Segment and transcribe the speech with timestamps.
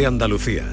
[0.00, 0.64] de Andalucía.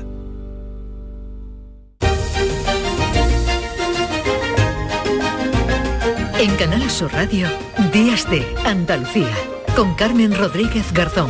[6.40, 7.50] En Canal Sur Radio,
[7.92, 9.36] Días de Andalucía,
[9.76, 11.30] con Carmen Rodríguez Garzón.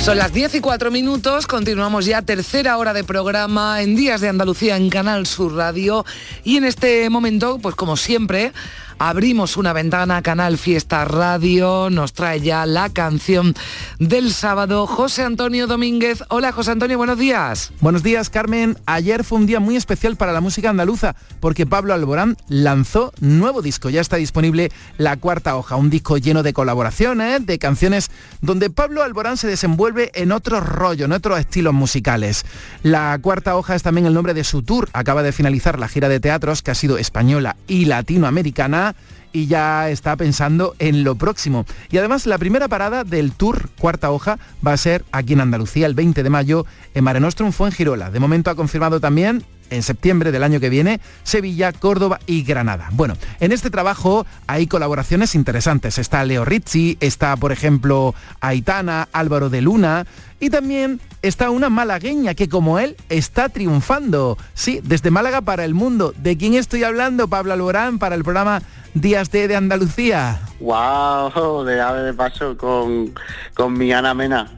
[0.00, 4.30] Son las 10 y 4 minutos, continuamos ya tercera hora de programa en Días de
[4.30, 6.06] Andalucía en Canal Sur Radio
[6.42, 8.52] y en este momento, pues como siempre,
[8.98, 13.54] abrimos una ventana, Canal Fiesta Radio, nos trae ya la canción
[13.98, 14.86] del sábado.
[14.86, 16.22] José Antonio Domínguez.
[16.28, 17.72] Hola José Antonio, buenos días.
[17.80, 18.76] Buenos días Carmen.
[18.86, 23.62] Ayer fue un día muy especial para la música andaluza porque Pablo Alborán lanzó nuevo
[23.62, 23.90] disco.
[23.90, 29.02] Ya está disponible La Cuarta Hoja, un disco lleno de colaboraciones, de canciones donde Pablo
[29.02, 32.44] Alborán se desenvuelve en otro rollo, en otros estilos musicales.
[32.82, 34.88] La Cuarta Hoja es también el nombre de su tour.
[34.92, 38.83] Acaba de finalizar la gira de teatros que ha sido española y latinoamericana
[39.32, 41.66] y ya está pensando en lo próximo.
[41.90, 45.86] Y además la primera parada del Tour Cuarta Hoja va a ser aquí en Andalucía
[45.86, 48.10] el 20 de mayo en Mare Nostrum Girola.
[48.10, 52.88] De momento ha confirmado también en septiembre del año que viene, Sevilla, Córdoba y Granada.
[52.92, 55.98] Bueno, en este trabajo hay colaboraciones interesantes.
[55.98, 60.06] Está Leo Rizzi, está por ejemplo Aitana, Álvaro de Luna
[60.38, 64.38] y también está una malagueña que como él está triunfando.
[64.54, 66.14] Sí, desde Málaga para el mundo.
[66.16, 67.28] ¿De quién estoy hablando?
[67.28, 68.62] Pablo Alborán para el programa
[68.94, 70.40] Días de, de Andalucía.
[70.60, 71.64] ¡Wow!
[71.64, 73.12] De ave de paso con,
[73.54, 74.56] con mi Ana Mena.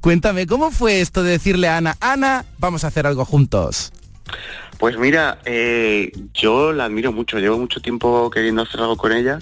[0.00, 3.92] Cuéntame, ¿cómo fue esto de decirle a Ana, Ana, vamos a hacer algo juntos?
[4.78, 9.38] Pues mira, eh, yo la admiro mucho, llevo mucho tiempo queriendo hacer algo con ella.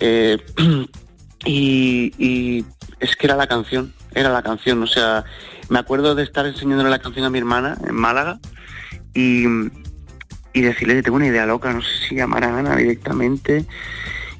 [0.00, 0.38] Eh,
[1.44, 2.64] y,
[2.98, 4.82] es que era la canción, era la canción.
[4.82, 5.22] O sea,
[5.68, 8.38] me acuerdo de estar enseñándole la canción a mi hermana en Málaga
[9.14, 9.44] y,
[10.54, 13.64] decirle que tengo una idea loca, no sé si llamar a Ana directamente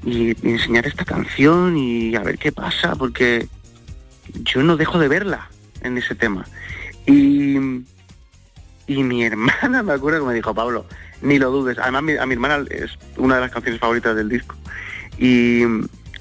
[0.04, 3.48] y, enseñar esta canción y a ver qué pasa, porque
[4.42, 5.48] yo no dejo de verla
[5.82, 6.44] en ese tema.
[7.06, 7.56] Y,
[8.86, 10.86] y mi hermana me acuerdo que me dijo, Pablo,
[11.22, 11.78] ni lo dudes.
[11.78, 14.56] Además, a mi hermana es una de las canciones favoritas del disco.
[15.18, 15.62] Y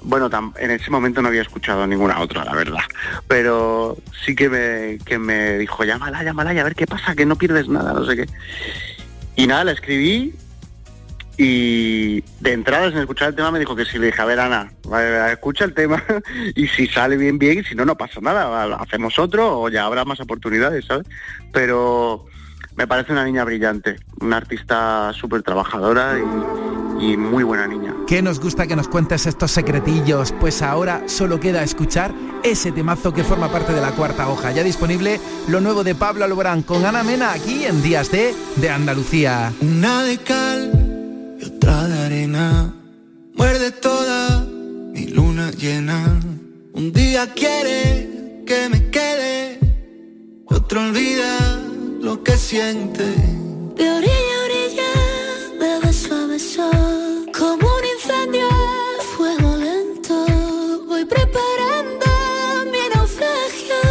[0.07, 2.79] bueno, en ese momento no había escuchado ninguna otra, la verdad.
[3.27, 7.25] Pero sí que me, que me dijo, llámala, llámala y a ver qué pasa, que
[7.25, 8.25] no pierdes nada, no sé qué.
[9.35, 10.33] Y nada, la escribí
[11.37, 14.39] y de entrada sin escuchar el tema me dijo que sí, le dije, a ver
[14.39, 14.71] Ana,
[15.29, 16.01] escucha el tema
[16.55, 19.85] y si sale bien, bien, y si no, no pasa nada, hacemos otro o ya
[19.85, 21.05] habrá más oportunidades, ¿sabes?
[21.51, 22.25] Pero
[22.77, 26.19] me parece una niña brillante, una artista súper trabajadora
[26.99, 27.95] y, y, muy buena niña.
[28.05, 30.31] ¿Qué nos gusta que nos cuentes estos secretillos?
[30.39, 34.51] Pues ahora solo queda escuchar ese temazo que forma parte de la cuarta hoja.
[34.51, 38.69] Ya disponible lo nuevo de Pablo Alborán con Ana Mena aquí en Días de, de
[38.69, 39.51] Andalucía.
[39.59, 42.73] Una de cal y otra de arena,
[43.33, 44.45] muerde toda
[44.93, 46.19] mi luna llena.
[46.73, 49.59] Un día quiere que me quede,
[50.45, 51.56] otro olvida
[52.07, 53.03] lo que siente.
[53.79, 54.91] De orilla a orilla,
[55.61, 56.69] de beso a beso,
[57.37, 58.49] como un incendio,
[59.13, 60.15] fuego lento,
[60.87, 62.07] voy preparando
[62.73, 63.81] mi naufragio,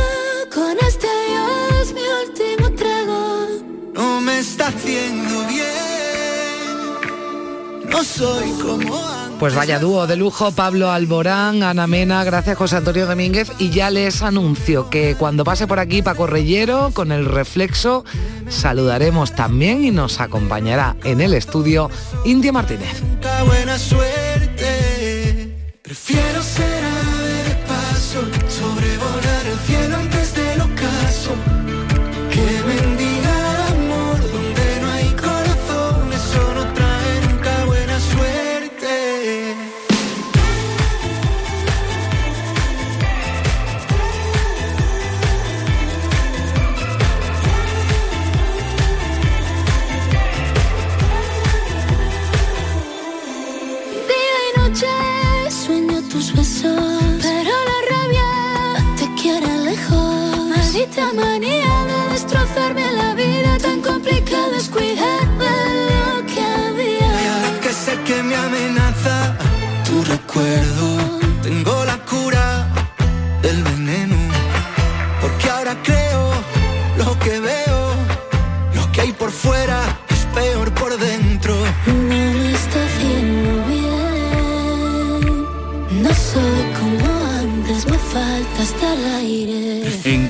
[0.56, 3.22] con este Dios mi último trago.
[3.92, 6.70] No me está haciendo bien,
[7.90, 9.15] no soy como.
[9.38, 13.90] Pues vaya dúo de lujo, Pablo Alborán, Ana Mena, gracias José Antonio Domínguez y ya
[13.90, 18.04] les anuncio que cuando pase por aquí Paco Reyero con el reflexo
[18.48, 21.90] saludaremos también y nos acompañará en el estudio
[22.24, 23.02] India Martínez.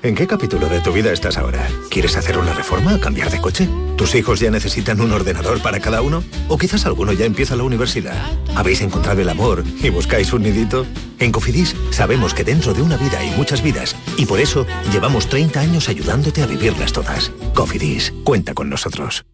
[0.00, 1.68] ¿En qué capítulo de tu vida estás ahora?
[1.90, 3.00] ¿Quieres hacer una reforma?
[3.00, 3.68] ¿Cambiar de coche?
[3.96, 6.22] ¿Tus hijos ya necesitan un ordenador para cada uno?
[6.46, 8.16] ¿O quizás alguno ya empieza la universidad?
[8.54, 10.86] ¿Habéis encontrado el amor y buscáis un nidito?
[11.18, 15.28] En Cofidis sabemos que dentro de una vida hay muchas vidas y por eso llevamos
[15.28, 17.32] 30 años ayudándote a vivirlas todas.
[17.52, 19.24] Cofidis, cuenta con nosotros.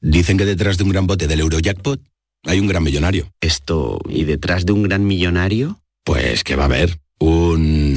[0.00, 2.00] Dicen que detrás de un gran bote del Eurojackpot
[2.46, 3.30] hay un gran millonario.
[3.40, 5.80] Esto, ¿y detrás de un gran millonario?
[6.02, 7.96] Pues que va a haber un...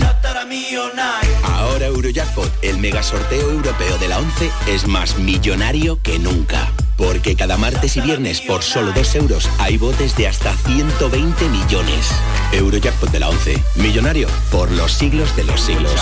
[1.73, 6.71] Ahora Eurojackpot, el mega sorteo europeo de la 11, es más millonario que nunca.
[6.97, 12.11] Porque cada martes y viernes por solo 2 euros hay botes de hasta 120 millones.
[12.51, 15.99] Eurojackpot de la 11, millonario por los siglos de los siglos.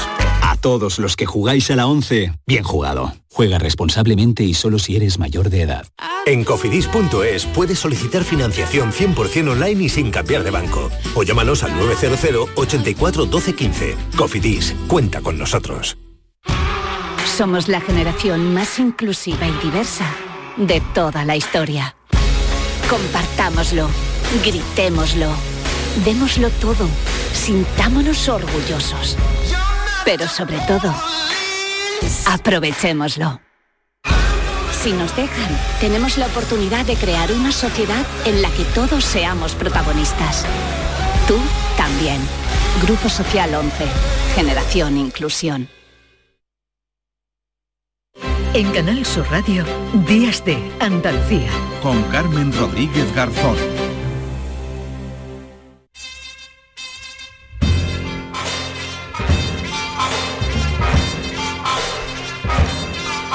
[0.61, 3.13] Todos los que jugáis a la 11, bien jugado.
[3.31, 5.87] Juega responsablemente y solo si eres mayor de edad.
[6.27, 10.91] En cofidis.es puedes solicitar financiación 100% online y sin cambiar de banco.
[11.15, 13.95] O llámanos al 900 84 12 15.
[14.15, 15.97] Cofidis, cuenta con nosotros.
[17.25, 20.05] Somos la generación más inclusiva y diversa
[20.57, 21.95] de toda la historia.
[22.87, 23.87] Compartámoslo,
[24.45, 25.29] gritémoslo,
[26.05, 26.87] démoslo todo,
[27.33, 29.17] sintámonos orgullosos.
[30.05, 30.93] Pero sobre todo,
[32.27, 33.39] aprovechémoslo.
[34.71, 39.53] Si nos dejan, tenemos la oportunidad de crear una sociedad en la que todos seamos
[39.53, 40.43] protagonistas.
[41.27, 41.37] Tú
[41.77, 42.19] también.
[42.81, 43.85] Grupo Social 11.
[44.35, 45.69] Generación Inclusión.
[48.53, 49.63] En Canal Sur Radio,
[50.07, 51.51] Días de Andalucía.
[51.81, 53.80] Con Carmen Rodríguez Garzón.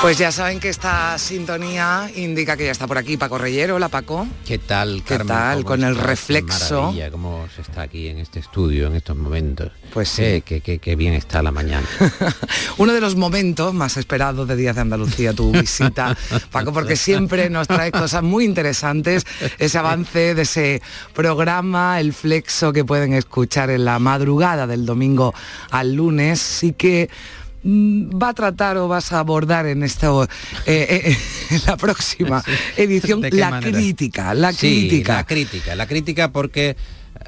[0.02, 3.88] Pues ya saben que esta sintonía indica que ya está por aquí Paco Reyero, la
[3.88, 4.28] Paco.
[4.46, 5.26] ¿Qué tal, ¿Qué Carmen?
[5.26, 5.56] tal?
[5.64, 5.96] ¿Cómo Con el?
[5.96, 6.80] Qué reflexo.
[6.82, 9.72] maravilla, cómo se está aquí en este estudio en estos momentos.
[9.92, 10.22] Pues sí.
[10.22, 11.88] Qué, qué- qué- qué bien está la mañana.
[12.78, 16.16] Uno de los momentos más esperados de Días de Andalucía, tu visita,
[16.52, 19.24] Paco, porque siempre nos trae cosas muy interesantes,
[19.58, 20.82] ese avance de ese
[21.14, 25.34] programa, el flexo que pueden escuchar en la madrugada del domingo
[25.70, 27.08] al lunes, sí que
[27.66, 30.28] va a tratar o vas a abordar en esto eh,
[30.66, 31.16] eh,
[31.50, 32.42] en la próxima
[32.76, 33.72] edición ¿De qué la manera?
[33.76, 36.76] crítica la Sí, crítica la crítica, la crítica porque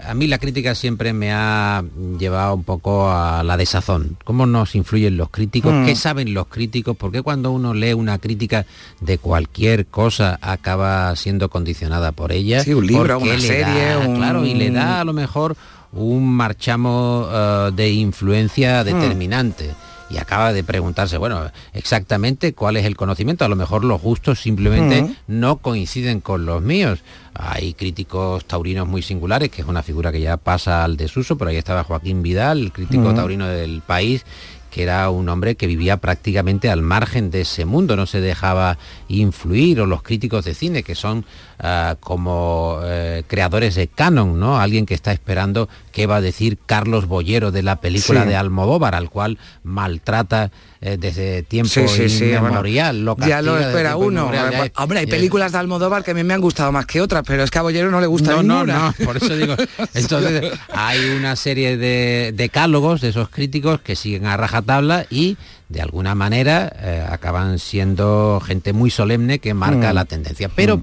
[0.07, 1.83] a mí la crítica siempre me ha
[2.21, 4.17] llevado un poco a la desazón.
[4.23, 5.73] ¿Cómo nos influyen los críticos?
[5.75, 5.87] Mm.
[5.87, 6.97] ¿Qué saben los críticos?
[6.97, 8.65] ¿Por qué cuando uno lee una crítica
[9.01, 12.63] de cualquier cosa acaba siendo condicionada por ella?
[12.63, 15.05] Sí, un libro, ¿Por qué una le serie, da- un- Claro, y le da a
[15.05, 15.57] lo mejor
[15.91, 19.71] un marchamo eh, de influencia determinante.
[20.11, 23.45] Y acaba de preguntarse, bueno, exactamente cuál es el conocimiento.
[23.45, 27.01] A lo mejor los gustos simplemente no coinciden con los míos.
[27.35, 31.51] Hay críticos taurinos muy singulares, que es una figura que ya pasa al desuso, pero
[31.51, 34.25] ahí estaba Joaquín Vidal, el crítico taurino del país,
[34.71, 38.79] que era un hombre que vivía prácticamente al margen de ese mundo, no se dejaba
[39.09, 41.25] influir, o los críticos de cine, que son
[41.59, 44.61] ah, como eh, creadores de canon, ¿no?
[44.61, 48.29] Alguien que está esperando qué va a decir Carlos Bollero de la película Sí.
[48.29, 53.05] de Almodóvar, al cual maltrata eh, desde tiempo Sí, sí, sí, inmemorial.
[53.05, 54.31] lo ya lo espera uno.
[54.77, 57.43] Hombre, hay películas de Almodóvar que a mí me han gustado más que otras, pero
[57.43, 58.95] es que a Bollero no le gusta no, no, ninguna.
[58.99, 59.55] no, por eso digo.
[59.95, 65.37] Entonces hay una serie de decálogos de esos críticos que siguen a rajatabla y
[65.69, 69.95] de alguna manera eh, acaban siendo gente muy solemne que marca Mm.
[69.95, 70.49] la tendencia.
[70.49, 70.83] Pero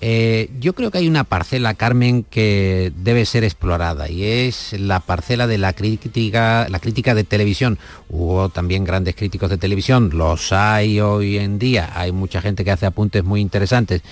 [0.00, 5.00] eh, yo creo que hay una parcela, Carmen, que debe ser explorada y es la
[5.00, 7.78] parcela de la crítica, la crítica de televisión.
[8.08, 12.70] Hubo también grandes críticos de televisión, los hay hoy en día, hay mucha gente que
[12.70, 14.02] hace apuntes muy interesantes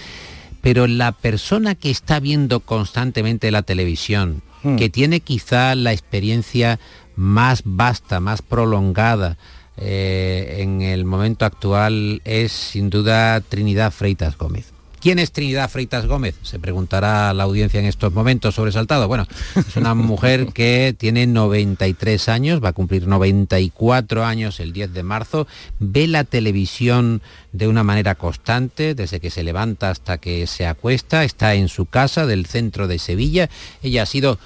[0.60, 4.76] pero la persona que está viendo constantemente la televisión, Hmm.
[4.76, 6.78] que tiene quizá la experiencia
[7.16, 9.36] más vasta, más prolongada
[9.76, 14.72] eh, en el momento actual, es sin duda Trinidad Freitas Gómez.
[15.02, 16.36] ¿Quién es Trinidad Freitas Gómez?
[16.42, 19.08] Se preguntará la audiencia en estos momentos sobresaltado.
[19.08, 24.92] Bueno, es una mujer que tiene 93 años, va a cumplir 94 años el 10
[24.92, 25.48] de marzo,
[25.80, 31.24] ve la televisión de una manera constante, desde que se levanta hasta que se acuesta,
[31.24, 33.50] está en su casa del centro de Sevilla.
[33.82, 34.38] Ella ha sido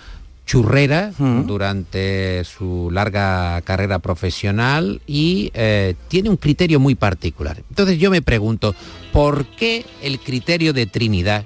[0.46, 7.62] churrera durante su larga carrera profesional y eh, tiene un criterio muy particular.
[7.68, 8.74] Entonces yo me pregunto,
[9.12, 11.44] ¿por qué el criterio de Trinidad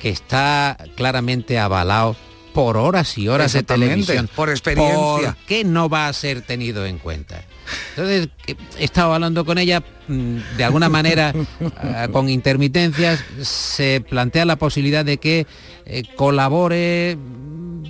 [0.00, 2.16] que está claramente avalado
[2.52, 4.28] por horas y horas de televisión.
[4.34, 5.34] por experiencia.
[5.34, 7.44] ¿Por qué no va a ser tenido en cuenta?
[7.90, 11.32] Entonces, eh, he estado hablando con ella, mm, de alguna manera,
[11.76, 15.46] ah, con intermitencias, se plantea la posibilidad de que
[15.86, 17.16] eh, colabore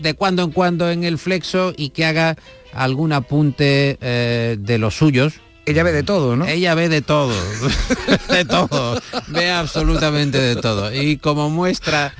[0.00, 2.36] de cuando en cuando en el flexo y que haga
[2.72, 5.34] algún apunte eh, de los suyos.
[5.66, 6.46] Ella ve de todo, ¿no?
[6.46, 7.34] Ella ve de todo,
[8.30, 10.92] de todo, ve absolutamente de todo.
[10.94, 12.14] Y como muestra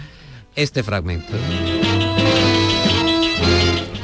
[0.54, 1.32] este fragmento.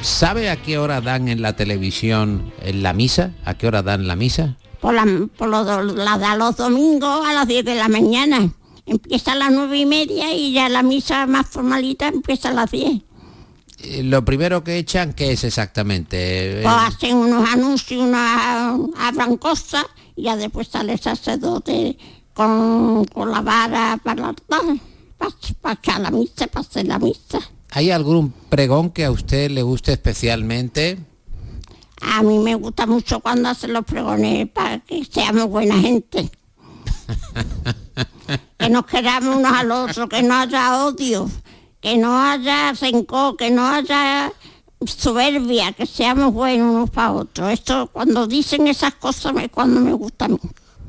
[0.03, 3.33] ¿Sabe a qué hora dan en la televisión en la misa?
[3.45, 4.57] ¿A qué hora dan la misa?
[4.81, 5.07] Por, la,
[5.37, 8.51] por lo do- la de los domingos a las 10 de la mañana.
[8.87, 12.71] Empieza a las nueve y media y ya la misa más formalita empieza a las
[12.71, 13.01] 10.
[13.85, 16.61] Eh, Lo primero que echan, ¿qué es exactamente?
[16.61, 19.85] Eh, Pues hacen unos anuncios, unas abran cosas
[20.17, 21.99] y ya después sale el sacerdote
[22.33, 24.61] con, con la vara para el altar,
[25.61, 27.39] para, echar la misa, para hacer la misa.
[27.71, 30.99] ¿Hay algún pregón que a usted le guste especialmente?
[32.01, 36.31] A mí me gusta mucho cuando hacen los pregones para que seamos buena gente.
[38.59, 41.29] que nos queramos unos al otro, que no haya odio,
[41.85, 44.33] que no haya rencor, que no haya
[44.87, 47.53] soberbia, que seamos buenos unos para otros.
[47.53, 50.39] Esto, cuando dicen esas cosas, es cuando me gusta a mí.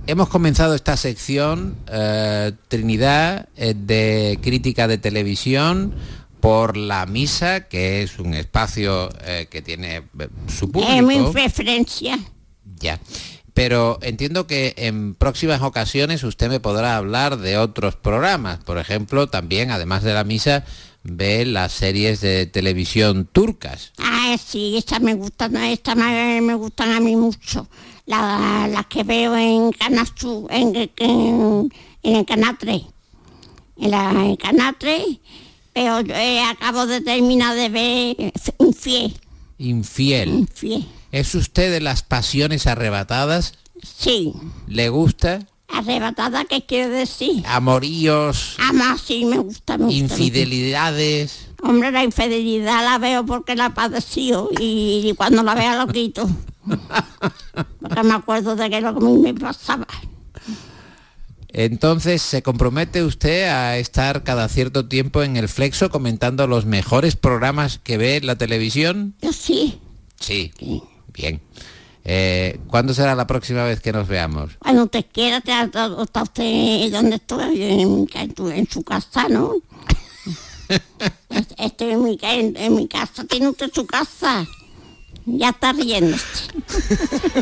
[0.08, 5.94] Hemos comenzado esta sección, eh, Trinidad, eh, de crítica de televisión
[6.40, 10.04] por la misa, que es un espacio eh, que tiene
[10.48, 11.32] su Es mi público.
[11.34, 12.18] preferencia.
[12.80, 13.02] Ya.
[13.56, 18.60] Pero entiendo que en próximas ocasiones usted me podrá hablar de otros programas.
[18.60, 20.66] Por ejemplo, también, además de la misa,
[21.04, 23.94] ve las series de televisión turcas.
[23.98, 27.68] Ah, sí, estas me gustan, estas me, me gustan a mí mucho.
[28.06, 30.08] La- Las que veo en Canal
[30.50, 32.82] en, en, en el Canal 3.
[33.78, 35.02] En, la, en el Canal 3,
[35.74, 39.14] pero yo eh, acabo de terminar de ver Infiel.
[39.58, 40.30] Infiel.
[40.30, 40.86] Infiel.
[41.16, 43.54] ¿Es usted de las pasiones arrebatadas?
[43.82, 44.34] Sí.
[44.68, 45.48] ¿Le gusta?
[45.70, 47.42] Arrebatada, ¿qué quiere decir?
[47.48, 49.98] Amoríos, Ama, sí, me gusta, me gusta.
[49.98, 51.48] infidelidades.
[51.64, 56.30] Hombre, la infidelidad la veo porque la he padecido y, cuando la vea lo quito.
[57.80, 59.88] Porque me acuerdo de que lo que a mí me pasaba.
[61.48, 67.16] Entonces, ¿se compromete usted a estar cada cierto tiempo en el flexo comentando los mejores
[67.16, 69.16] programas que ve en la televisión?
[69.22, 69.80] Yo sí.
[70.20, 70.52] Sí,
[71.16, 71.42] bien.
[72.04, 74.52] Eh, ¿Cuándo será la próxima vez que nos veamos?
[74.60, 75.52] Cuando usted quiera, te-
[76.04, 78.08] está usted donde estoy, en, mi
[78.52, 79.54] en su casa, ¿no?
[81.30, 84.46] Es- Estoy en mi, ca- en, en mi casa, tiene usted su casa.
[85.28, 86.16] Ya está riendo.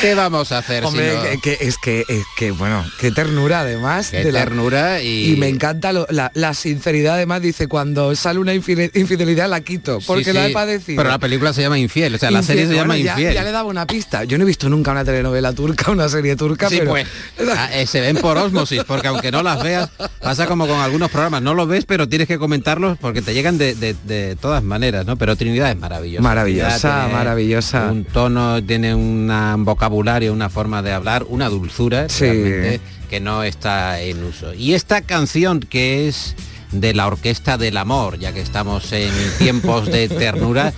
[0.00, 0.82] ¿Qué vamos a hacer?
[0.82, 4.10] si Hombre, no- que, que- es que es que bueno, qué ternura además.
[4.10, 8.38] Qué de la- ternura y- me encanta lo- la, la sinceridad además, dice, cuando sale
[8.38, 10.96] una infide- infidelidad la quito, porque Sí, la he padecido.
[10.98, 13.34] Pero la película se llama Infiel, o sea, la serie se llama ya- Infiel.
[13.34, 14.24] Ya, le daba una pista.
[14.24, 16.90] Yo no he visto nunca una telenovela turca, una serie turca, Sí, pero...
[16.90, 17.06] pues,
[17.56, 19.90] ah, eh, se ven por osmosis, porque aunque no las veas,
[20.20, 23.58] pasa como con algunos programas, no los ves, pero tienes que comentarlos porque te llegan
[23.58, 25.16] de, de- de todas maneras, ¿no?
[25.16, 26.22] Pero Trinidad es maravillosa.
[26.22, 27.90] Maravillosa, Tiene maravillosa.
[27.90, 32.24] Un tono, tiene una- un vocabulario, una forma de hablar, una dulzura Sí.
[32.24, 32.80] realmente,
[33.10, 34.52] que no está en uso.
[34.54, 36.34] Y esta canción que es
[36.72, 40.72] de la Orquesta del Amor, ya que estamos en tiempos de ternura,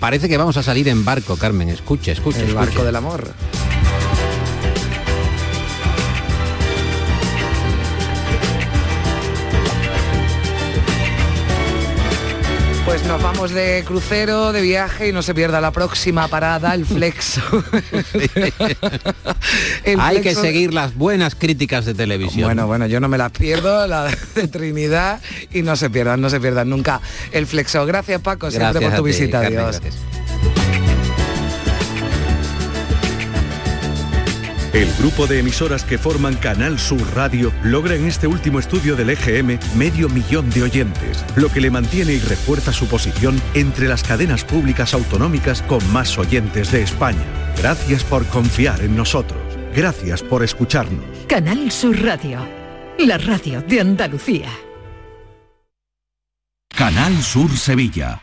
[0.00, 1.68] parece que vamos a salir en barco, Carmen.
[1.68, 2.38] Escuche, escuche.
[2.40, 2.66] El escuche.
[2.66, 3.32] barco del amor.
[12.92, 16.84] Pues nos vamos de crucero, de viaje y no se pierda la próxima parada, el
[16.84, 17.40] flexo.
[19.84, 22.44] El Hay que seguir las buenas críticas de televisión.
[22.44, 25.22] Bueno, bueno, yo no me las pierdo, la de Trinidad,
[25.54, 27.00] y no se pierdan, no se pierdan nunca
[27.32, 27.86] el flexo.
[27.86, 29.40] Gracias Paco, siempre Gracias por tu ti, visita.
[29.40, 29.80] Carmen, Adiós.
[29.80, 30.21] gracias.
[34.72, 39.10] El grupo de emisoras que forman Canal Sur Radio logra en este último estudio del
[39.10, 44.02] EGM medio millón de oyentes, lo que le mantiene y refuerza su posición entre las
[44.02, 47.22] cadenas públicas autonómicas con más oyentes de España.
[47.58, 49.38] Gracias por confiar en nosotros.
[49.76, 51.04] Gracias por escucharnos.
[51.28, 52.38] Canal Sur Radio,
[52.98, 54.48] la radio de Andalucía.
[56.74, 58.22] Canal Sur Sevilla.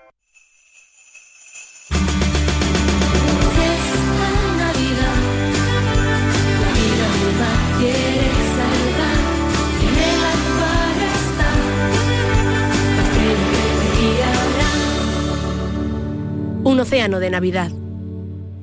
[16.71, 17.69] Un océano de Navidad.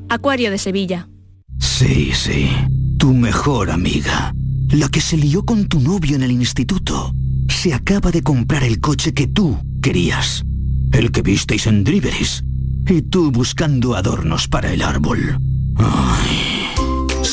[0.08, 1.10] Acuario de Sevilla.
[1.58, 2.48] Sí, sí.
[2.96, 4.32] Tu mejor amiga.
[4.70, 7.12] La que se lió con tu novio en el instituto.
[7.50, 10.42] Se acaba de comprar el coche que tú querías.
[10.90, 12.42] El que visteis en Driveris.
[12.88, 15.36] Y tú buscando adornos para el árbol.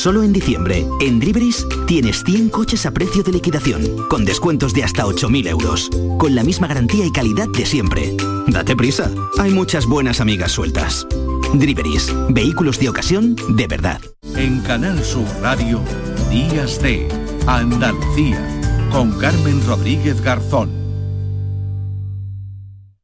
[0.06, 4.84] Solo en diciembre, en Driveris tienes 100 coches a precio de liquidación, con descuentos de
[4.84, 8.16] hasta 8.000 euros, con la misma garantía y calidad de siempre.
[8.46, 9.10] Date prisa,
[9.40, 11.08] hay muchas buenas amigas sueltas.
[11.56, 14.00] Driveris, vehículos de ocasión de verdad.
[14.36, 15.82] En Canal Sur Radio,
[16.30, 17.08] Días de
[17.48, 20.70] Andalucía, con Carmen Rodríguez Garzón.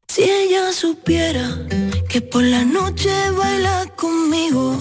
[0.07, 1.65] Si ella supiera
[2.07, 4.77] que por la noche baila conmigo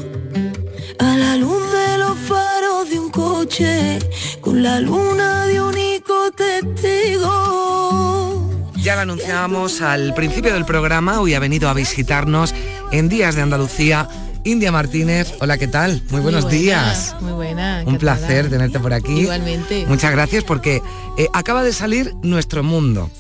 [0.99, 1.70] a la los
[2.31, 3.99] de un coche
[4.41, 7.29] con la luna de único testigo.
[8.77, 12.55] Ya lo anunciábamos al principio del programa, hoy ha venido a visitarnos
[12.93, 14.09] en Días de Andalucía
[14.45, 15.35] India Martínez.
[15.41, 16.03] Hola, ¿qué tal?
[16.11, 17.15] Muy buenos buena, días.
[17.21, 17.83] Muy buena.
[17.87, 19.21] Un placer tenerte por aquí.
[19.21, 19.85] Igualmente.
[19.87, 20.81] Muchas gracias porque
[21.19, 23.11] eh, acaba de salir Nuestro Mundo,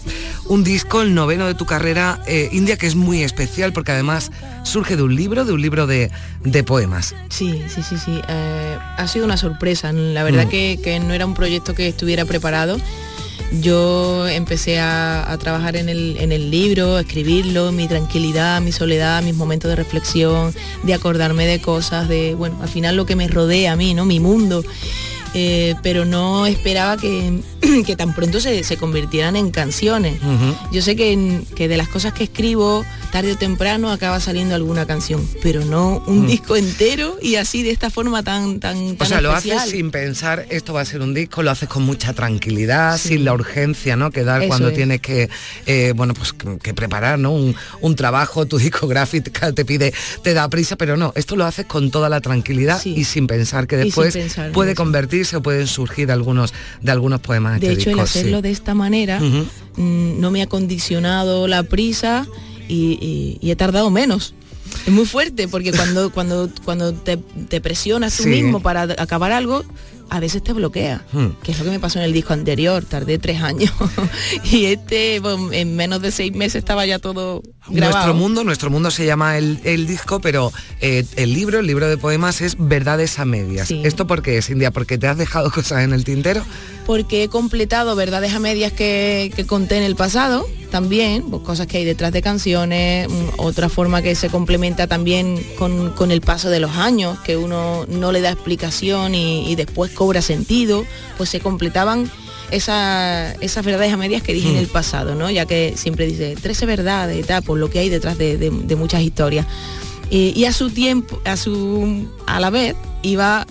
[0.49, 4.31] un disco, el noveno de tu carrera, eh, India, que es muy especial porque además
[4.62, 6.11] surge de un libro, de un libro de,
[6.43, 7.15] de poemas.
[7.29, 8.21] Sí, sí, sí, sí.
[8.29, 9.92] Eh, ha sido una sorpresa.
[9.92, 10.51] La verdad Mm.
[10.51, 12.79] que, que no era un proyecto que estuviera preparado.
[13.53, 19.23] Yo empecé a, trabajar en el, en el libro, a escribirlo, mi tranquilidad, mi soledad,
[19.23, 23.27] mis momentos de reflexión, de acordarme de cosas, de, bueno, al final lo que me
[23.27, 24.05] rodea a mí, ¿no?
[24.05, 24.63] Mi mundo.
[25.35, 27.40] Eh, pero no esperaba que,
[27.87, 30.16] que tan pronto se, se convirtieran en canciones.
[30.73, 34.87] Yo sé que, que de las cosas que escribo, tarde o temprano acaba saliendo alguna
[34.87, 36.27] canción, pero no un Mm.
[36.27, 39.59] disco entero y así de esta forma tan tan, O tan sea, lo especial.
[39.59, 43.25] haces sin pensar, esto va a ser un disco, lo haces con mucha tranquilidad, sin
[43.25, 44.11] la urgencia ¿no?
[44.11, 44.75] que dar Eso cuando es.
[44.75, 45.29] tienes que,
[45.66, 47.31] eh, bueno, pues que, que preparar ¿no?
[47.33, 48.59] un, un trabajo, tu
[48.90, 52.85] discográfica te pide, te da prisa, pero no, esto lo haces con toda la tranquilidad
[52.85, 54.77] y sin pensar que después pensar, puede eso.
[55.35, 56.52] O pueden surgir algunos
[56.83, 58.02] de algunos poemas De este hecho, el sí.
[58.02, 62.26] hacerlo de esta manera mm, no me ha condicionado la prisa
[62.68, 64.35] y, y- y he tardado menos.
[64.87, 67.16] Es muy fuerte porque cuando, cuando, cuando te,
[67.48, 68.28] te presionas tú Sí.
[68.28, 69.64] mismo para acabar algo,
[70.11, 71.29] a veces te bloquea, Hmm.
[71.42, 73.73] que es lo que me pasó en el disco anterior, tardé tres años
[74.44, 77.92] y este bueno, en menos de seis meses estaba ya todo grabado.
[77.92, 81.88] Nuestro mundo, nuestro mundo se llama el, el disco, pero eh, el libro, el libro
[81.88, 83.68] de poemas es Verdades a medias.
[83.68, 83.81] Sí.
[83.85, 84.70] ¿Esto por qué es, India?
[84.70, 86.44] ¿Porque te has dejado cosas en el tintero?
[86.87, 91.66] Porque he completado verdades a medias que, que conté en el pasado, también, pues, cosas
[91.66, 96.21] que hay detrás de canciones, mm, otra forma que se complementa también con, con el
[96.21, 100.85] paso de los años, que uno no le da explicación y, y después cobra sentido,
[101.16, 102.09] pues se completaban
[102.53, 104.59] esa- esas verdades a medias que dije en Mm.
[104.59, 105.31] el pasado, ¿no?
[105.31, 108.51] Ya que siempre dice 13 verdades y tal, por lo que hay detrás de, de-
[108.51, 109.47] de muchas historias.
[110.11, 113.47] Eh, y a su tiempo, a su a la vez, iba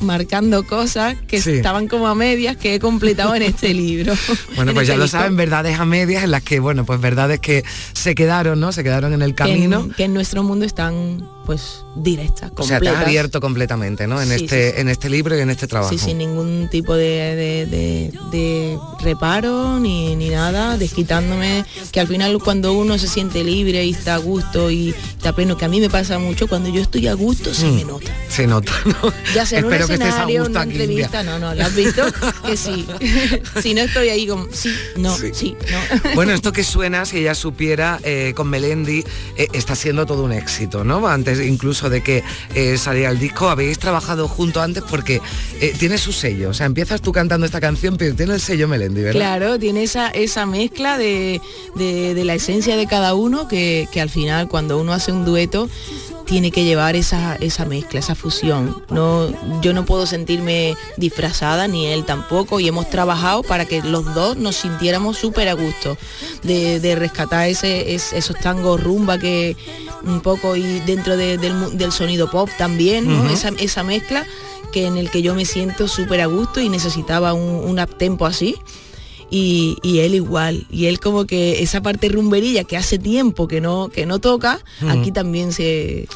[0.00, 1.52] marcando cosas que Sí.
[1.52, 4.14] estaban como a medias que he completado en este libro.
[4.56, 6.84] Bueno, En pues este ya lo disco, saben, verdades a medias en las que, bueno,
[6.84, 8.72] pues verdades que se quedaron, ¿no?
[8.72, 9.88] Se quedaron en el que en- camino.
[9.96, 13.02] Que en, nuestro mundo están pues directas, O sea, te has completas.
[13.06, 14.20] abierto completamente, ¿no?
[14.20, 15.90] En Sí, este, sí, en este libro y en este trabajo.
[15.90, 17.04] Sí, sin ningún tipo de,
[17.36, 23.44] de- de- de reparo ni, ni nada, desquitándome, que al final cuando uno se siente
[23.44, 26.68] libre y está a gusto y está pleno, que a mí me pasa mucho, cuando
[26.68, 28.12] yo estoy a gusto se Mm, me nota.
[28.28, 29.12] Se nota, ¿no?
[29.34, 32.02] Ya sea en A una entrevista, no, no, ¿lo has visto?
[32.46, 32.86] que sí.
[33.62, 36.10] si no estoy ahí como, sí, no, sí, no.
[36.14, 39.04] Bueno, esto que suena, si ella supiera, eh, con Melendi,
[39.36, 41.06] eh, está siendo todo un éxito, ¿no?
[41.08, 42.22] Antes incluso de que
[42.54, 45.20] eh, saliera el disco, habéis trabajado junto antes porque
[45.78, 46.50] tiene su sello.
[46.50, 49.18] O sea, empiezas tú cantando esta canción, pero tiene el sello Melendi, ¿verdad?
[49.20, 51.40] Claro, tiene esa, esa mezcla de,
[51.76, 55.24] de- de la esencia de cada uno que, que al final cuando uno hace un
[55.24, 55.68] dueto
[56.28, 58.82] tiene que llevar esa, esa mezcla, esa fusión.
[58.90, 64.14] No, yo no puedo sentirme disfrazada, ni él tampoco, y hemos trabajado para que los
[64.14, 65.96] dos nos sintiéramos súper a gusto,
[66.42, 69.56] de, rescatar ese, esos tangos rumba que
[70.02, 74.26] un poco y dentro del, sonido pop también, esa, esa mezcla
[74.70, 78.26] que en el que yo me siento súper a gusto y necesitaba un, un tempo
[78.26, 78.56] así
[79.30, 80.66] y, él igual.
[80.70, 84.60] Y él como que esa parte rumberilla que hace tiempo que no, que no toca,
[84.88, 86.08] aquí también se,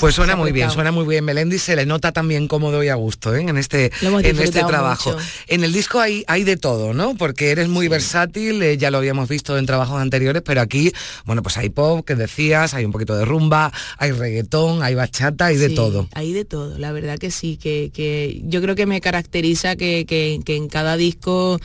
[0.00, 2.94] Pues suena muy bien, suena muy bien Melendi, se le nota también cómodo y a
[2.94, 3.40] gusto ¿eh?
[3.40, 5.16] en este, en este trabajo.
[5.46, 7.14] En el disco hay, hay de todo, ¿no?
[7.16, 10.92] Porque eres muy versátil, eh, ya lo habíamos visto en trabajos anteriores, pero aquí,
[11.24, 15.46] bueno, pues hay pop, que decías, hay un poquito de rumba, hay reggaetón, hay bachata,
[15.46, 16.08] hay de todo.
[16.14, 20.04] Hay de todo, la verdad que sí, que, que yo creo que me caracteriza que,
[20.06, 21.60] que, que en cada disco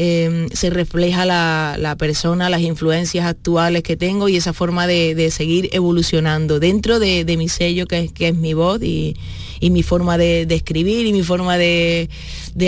[0.00, 5.70] Em, se refleja la, persona, las influencias actuales que tengo y esa forma de, seguir
[5.72, 9.16] evolucionando dentro de, mi sello que es, mi voz y,
[9.60, 12.08] mi forma de, escribir y mi forma de,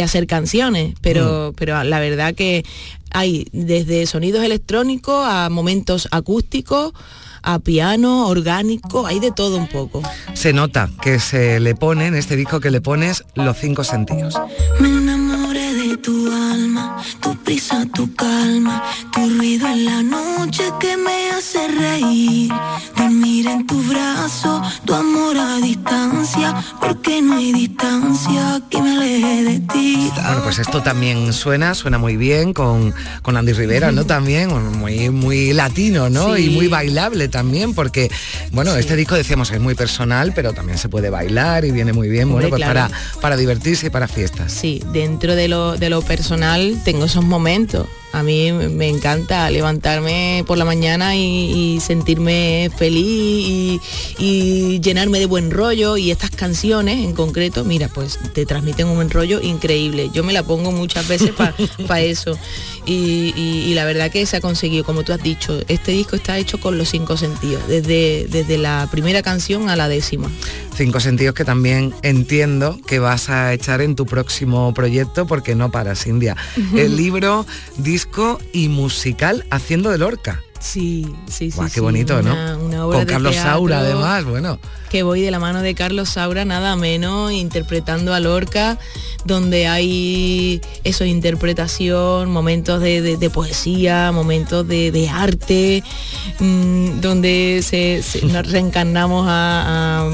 [0.03, 0.95] hacer canciones.
[1.03, 1.55] Pero, mm.
[1.55, 2.65] pero la verdad que
[3.13, 6.93] hay desde sonidos electrónicos a momentos acústicos
[7.43, 10.03] a piano, orgánico, hay de todo un poco.
[10.35, 14.35] Se nota que se le pone en este disco que le pones los cinco sentidos
[16.03, 18.83] tu alma, tu prisa, tu calma,
[19.13, 22.51] tu ruido en la noche que me hace reír,
[22.97, 29.45] dormir en tu brazo, tu amor a distancia, porque no hay distancia que me aleje
[29.45, 30.11] de ti.
[30.15, 34.05] Bueno, pues esto también suena, suena muy bien con, con Andy Rivera, ¿no?
[34.05, 36.37] También, muy, muy latino, ¿no?
[36.37, 38.11] Y muy bailable también, porque,
[38.53, 42.09] bueno, este disco decíamos es muy personal, pero también se puede bailar y viene muy
[42.09, 44.53] bien, bueno, pues para, para divertirse y para fiestas.
[44.53, 47.89] Sí, dentro de lo, de lo personal tengo esos momentos.
[48.13, 53.81] A mí me encanta levantarme por la mañana y, sentirme feliz
[54.19, 58.97] y, llenarme de buen rollo y estas canciones en concreto, mira, pues te transmiten un
[58.97, 60.11] buen rollo increíble.
[60.13, 62.37] Yo me la pongo muchas veces para eso.
[62.87, 66.59] Y, la verdad que se ha conseguido, como tú has dicho, este disco está hecho
[66.59, 70.29] con los cinco sentidos, desde, desde la primera canción a la décima.
[70.77, 75.71] Cinco sentidos que también entiendo que vas a echar en tu próximo proyecto porque no
[75.71, 76.37] paras, India.
[76.77, 77.47] El libro,
[78.01, 80.43] disco y musical Haciendo de Lorca.
[80.59, 81.61] Sí, sí, sí.
[81.73, 82.35] qué bonito, ¿no?
[82.91, 84.59] Con Carlos Saura, además, bueno.
[84.89, 88.79] Que voy de la mano de Carlos Saura, nada menos, interpretando a Lorca,
[89.27, 95.83] donde hay eso, interpretación, momentos de, poesía, momentos de, arte,
[96.39, 100.09] mm, donde se, nos reencarnamos a,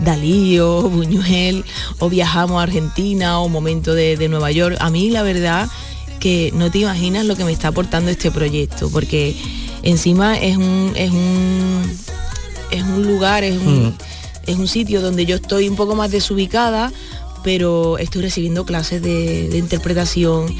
[0.00, 1.64] Dalí o Buñuel,
[2.00, 4.76] o viajamos a Argentina, o momento de Nueva York.
[4.80, 5.68] A mí, la verdad,
[6.20, 9.34] que no te imaginas lo que me está aportando este proyecto, porque
[9.82, 11.82] encima es un, es un,
[12.70, 13.94] es un lugar, es un, mm.
[14.46, 16.92] es un sitio donde yo estoy un poco más desubicada,
[17.42, 20.54] pero estoy recibiendo clases de, interpretación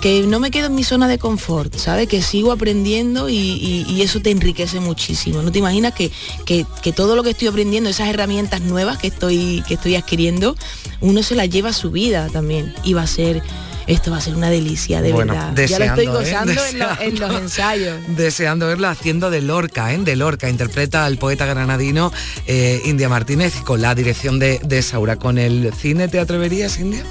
[0.00, 2.06] que no me quedo en mi zona de confort, ¿sabes?
[2.06, 5.40] Que sigo aprendiendo y, eso te enriquece muchísimo.
[5.42, 6.12] No te imaginas que,
[6.44, 10.54] que, que, todo lo que estoy aprendiendo, esas herramientas nuevas que estoy, que estoy adquiriendo,
[11.00, 13.42] uno se las lleva a su vida también y va a ser
[13.86, 15.54] esto va a ser una delicia, de verdad.
[15.54, 16.08] Ya lo estoy ¿eh?
[16.08, 16.52] gozando
[17.00, 17.96] en, los ensayos.
[18.16, 19.98] Deseando verla haciendo de Lorca, ¿eh?
[19.98, 20.48] de Lorca.
[20.48, 22.12] Interpreta al poeta granadino
[22.46, 25.16] eh, India Martínez con la dirección de, de Saura.
[25.16, 27.04] ¿Con el cine te atreverías, India?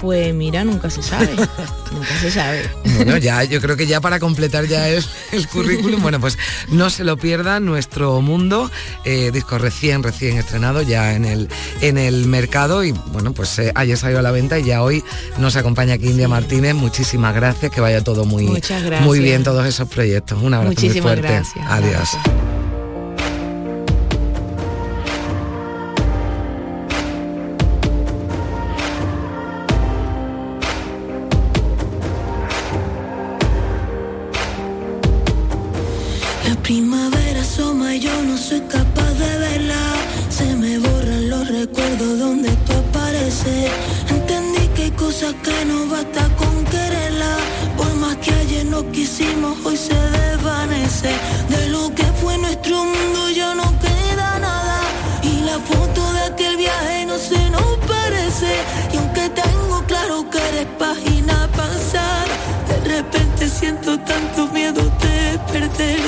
[0.00, 1.34] Pues mira, nunca se sabe.
[1.92, 2.68] nunca se sabe.
[2.96, 6.90] Bueno, ya, yo creo que ya para completar ya el, el currículum, bueno, pues no
[6.90, 8.70] se lo pierda Nuestro Mundo,
[9.04, 11.48] eh, disco recién, recién estrenado ya en el,
[11.80, 15.02] en el mercado y bueno, pues eh, ayer salió a la venta y ya hoy
[15.38, 16.74] nos acompaña aquí India Martínez.
[16.74, 18.48] Muchísimas gracias, que vaya todo muy,
[19.00, 20.40] muy bien todos esos proyectos.
[20.42, 21.28] Un abrazo muy fuerte.
[21.28, 21.64] Gracias.
[21.68, 22.57] Adiós.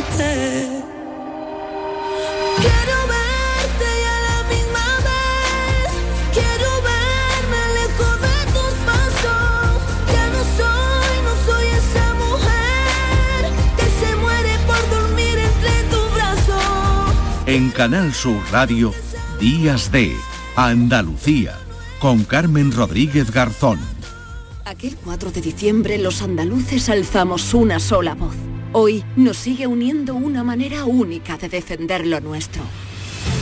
[0.03, 0.83] Perderte.
[2.57, 5.91] Quiero verte y a la misma vez
[6.33, 9.83] quiero verme lejos de tus pasos.
[10.13, 17.15] Ya no soy, no soy esa mujer que se muere por dormir entre tus brazos.
[17.47, 18.93] En Canal Sur Radio,
[19.39, 20.15] Días de
[20.57, 21.59] Andalucía,
[21.99, 23.79] con Carmen Rodríguez Garzón.
[24.65, 28.37] Aquel 4 de diciembre los andaluces alzamos una sola voz.
[28.73, 32.63] Hoy nos sigue uniendo una manera única de defender lo nuestro.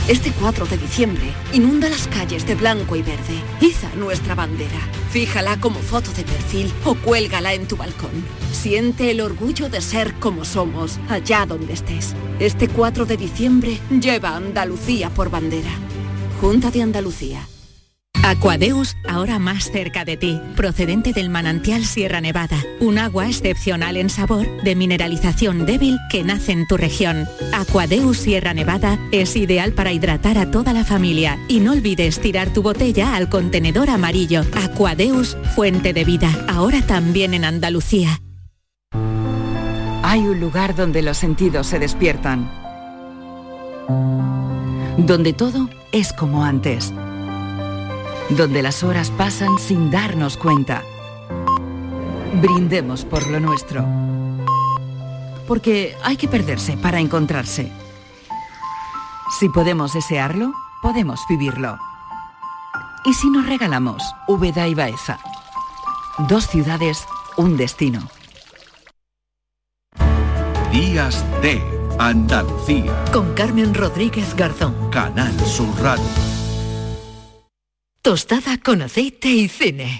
[0.07, 1.21] Este 4 de diciembre
[1.53, 3.35] inunda las calles de blanco y verde.
[3.61, 4.79] Iza nuestra bandera.
[5.11, 8.25] Fíjala como foto de perfil o cuélgala en tu balcón.
[8.51, 12.15] Siente el orgullo de ser como somos, allá donde estés.
[12.39, 15.71] Este 4 de diciembre lleva Andalucía por bandera.
[16.41, 17.47] Junta de Andalucía.
[18.23, 24.09] Aquadeus, ahora más cerca de ti, procedente del manantial Sierra Nevada, un agua excepcional en
[24.09, 27.27] sabor, de mineralización débil que nace en tu región.
[27.53, 32.51] Aquadeus Sierra Nevada es ideal para hidratar a toda la familia y no olvides tirar
[32.51, 34.41] tu botella al contenedor amarillo.
[34.63, 38.21] Aquadeus, fuente de vida, ahora también en Andalucía.
[40.03, 42.51] Hay un lugar donde los sentidos se despiertan,
[44.97, 46.93] donde todo es como antes
[48.29, 50.83] donde las horas pasan sin darnos cuenta.
[52.41, 53.85] Brindemos por lo nuestro.
[55.47, 57.71] Porque hay que perderse para encontrarse.
[59.39, 61.77] Si podemos desearlo, podemos vivirlo.
[63.05, 65.19] ¿Y si nos regalamos Úbeda y Baeza?
[66.27, 67.05] Dos ciudades,
[67.37, 68.01] un destino.
[70.71, 71.63] Días de
[71.97, 72.93] Andalucía.
[73.11, 74.75] Con Carmen Rodríguez Garzón.
[74.91, 76.38] Canal Sur Radio.
[78.09, 79.99] Tostada con aceite y cine.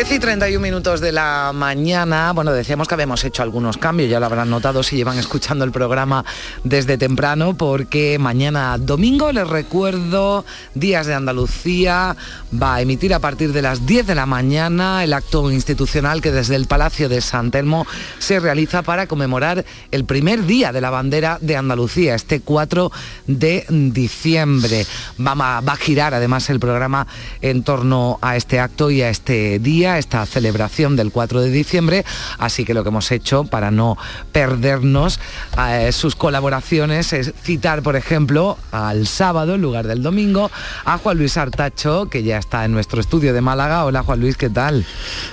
[0.00, 2.32] 10 y 31 minutos de la mañana.
[2.32, 5.72] Bueno, decíamos que habíamos hecho algunos cambios, ya lo habrán notado si llevan escuchando el
[5.72, 6.24] programa
[6.64, 12.16] desde temprano, porque mañana domingo, les recuerdo, Días de Andalucía
[12.50, 16.32] va a emitir a partir de las 10 de la mañana el acto institucional que
[16.32, 17.86] desde el Palacio de San Telmo
[18.18, 22.90] se realiza para conmemorar el primer día de la bandera de Andalucía, este 4
[23.26, 24.86] de diciembre.
[25.20, 27.06] Va a, va a girar además el programa
[27.42, 32.04] en torno a este acto y a este día esta celebración del 4 de diciembre,
[32.38, 33.96] así que lo que hemos hecho para no
[34.32, 35.20] perdernos
[35.58, 40.50] eh, sus colaboraciones es citar, por ejemplo, al sábado en lugar del domingo
[40.84, 43.84] a Juan Luis Artacho, que ya está en nuestro estudio de Málaga.
[43.84, 44.84] Hola Juan Luis, ¿qué tal?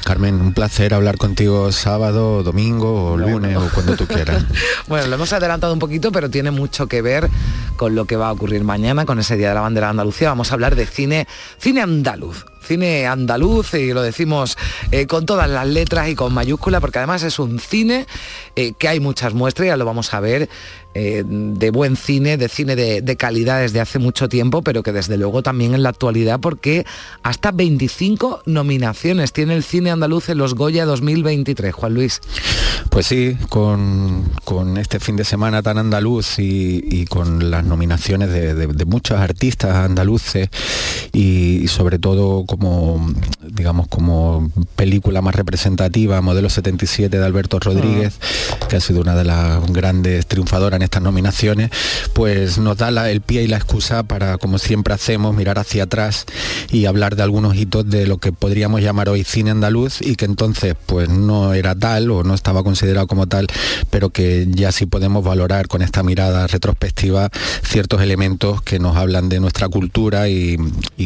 [0.04, 4.46] Carmen, un placer hablar contigo sábado, domingo o lunes o cuando tú quieras.
[4.88, 7.30] bueno, lo hemos adelantado un poquito, pero tiene mucho que ver
[7.76, 10.30] con lo que va a ocurrir mañana, con ese Día de la Bandera de Andalucía.
[10.30, 11.28] Vamos a hablar de cine,
[11.60, 14.58] cine andaluz cine andaluz y lo decimos
[14.92, 18.06] eh, con todas las letras y con mayúscula porque además es un cine
[18.56, 20.50] eh, que hay muchas muestras, ya lo vamos a ver,
[21.00, 24.92] eh, de buen cine, de cine de, de, calidad desde hace mucho tiempo, pero que
[24.92, 26.88] desde luego también en la actualidad porque
[27.22, 31.72] hasta 25 nominaciones tiene el cine andaluz en los Goya 2023.
[31.72, 32.20] Juan Luis.
[32.90, 38.32] Pues sí, con, con este fin de semana tan andaluz y, y con las nominaciones
[38.32, 40.50] de, de, de, muchos artistas andaluces
[41.14, 48.16] y, y sobre todo como, digamos, como película más representativa, Modelo 77 de Alberto Rodríguez,
[48.18, 48.68] uh.
[48.68, 51.70] que ha sido una de las grandes triunfadoras en estas nominaciones,
[52.14, 56.26] pues nos da el pie y la excusa para, como siempre hacemos, mirar hacia atrás
[56.72, 60.26] y hablar de algunos hitos de lo que podríamos llamar hoy cine andaluz y que
[60.26, 63.48] entonces pues no era tal o no estaba considerado como tal,
[63.90, 67.30] pero que ya sí podemos valorar con esta mirada retrospectiva
[67.64, 70.58] ciertos elementos que nos hablan de nuestra cultura y,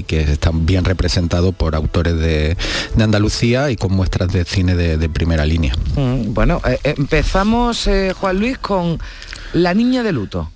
[0.08, 2.58] que están bien representados por autores de,
[2.96, 5.74] de, Andalucía y con muestras de cine de, de primera línea.
[5.96, 9.00] Mm, bueno, eh, empezamos, eh, Juan Luis, con
[9.54, 10.50] La Niña de Luto.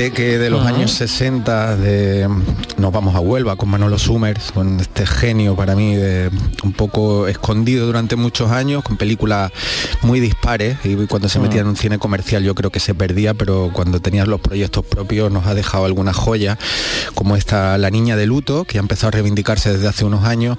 [0.00, 0.74] Guateque de los uh -huh.
[0.74, 2.26] años 60 de
[2.78, 6.30] Nos vamos a Huelva con Manolo Summers, con este genio para mí de
[6.62, 9.52] un poco escondido durante muchos años, con películas
[10.00, 11.60] muy dispares y cuando se metía uh -huh.
[11.64, 15.30] en un cine comercial yo creo que se perdía, pero cuando tenías los proyectos propios
[15.30, 16.56] nos ha dejado algunas joyas,
[17.14, 20.56] como esta La Niña de Luto, que ha empezado a reivindicarse desde hace unos años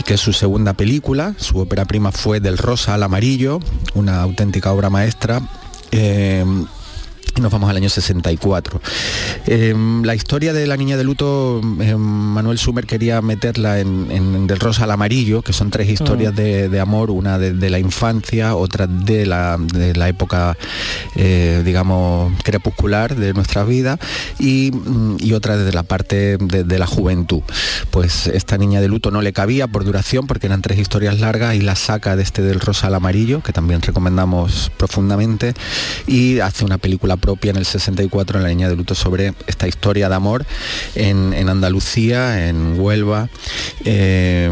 [0.00, 3.60] y que es su segunda película, su ópera prima fue Del Rosa al Amarillo,
[3.94, 5.42] una auténtica obra maestra.
[5.90, 6.42] Eh,
[7.40, 8.80] nos vamos al año 64.
[9.46, 14.58] Em, la historia de la niña de luto, em, Manuel Sumer quería meterla en, Del
[14.58, 16.36] Rosa al Amarillo, que son tres historias mm.
[16.36, 20.56] de, amor, una de, la infancia, otra de la, de la época,
[21.16, 23.98] eh, digamos, crepuscular de nuestra vida
[24.38, 27.42] y, mm, y otra desde la parte de, la juventud.
[27.90, 31.54] Pues esta niña de luto no le cabía por duración, porque eran tres historias largas
[31.54, 35.54] y la saca de este Del Rosa al Amarillo, que también recomendamos profundamente,
[36.06, 39.68] y hace una película propia en el 64 en la Niña de Luto sobre esta
[39.68, 40.44] historia de amor
[40.94, 43.28] en, Andalucía, en Huelva,
[43.84, 44.50] eh,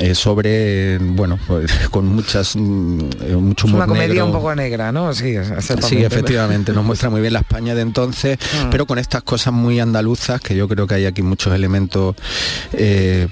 [0.00, 4.90] eh, sobre, bueno, pues, con muchas, mm, eh, mucho humor Una comedia un poco negra,
[4.90, 5.14] ¿no?
[5.14, 8.68] Sí, sí efectivamente, nos muestra muy bien la España de entonces, ah.
[8.70, 12.16] pero con estas cosas muy andaluzas, que yo creo que hay aquí muchos elementos,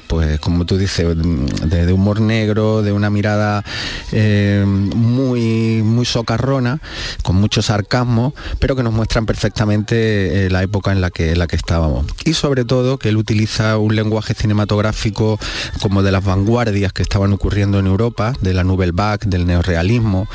[0.06, 3.64] pues como tú dices, de, humor negro, de una mirada
[4.94, 6.80] muy, muy socarrona,
[7.24, 11.46] con mucho sarcasmo, pero que nos muestran perfectamente eh, la época en la, que, la
[11.46, 12.06] que estábamos.
[12.24, 15.38] Y sobre todo que él utiliza un lenguaje cinematográfico
[15.80, 20.28] como de las vanguardias que estaban ocurriendo en Europa, de la Nouvelle Vague, del neorrealismo.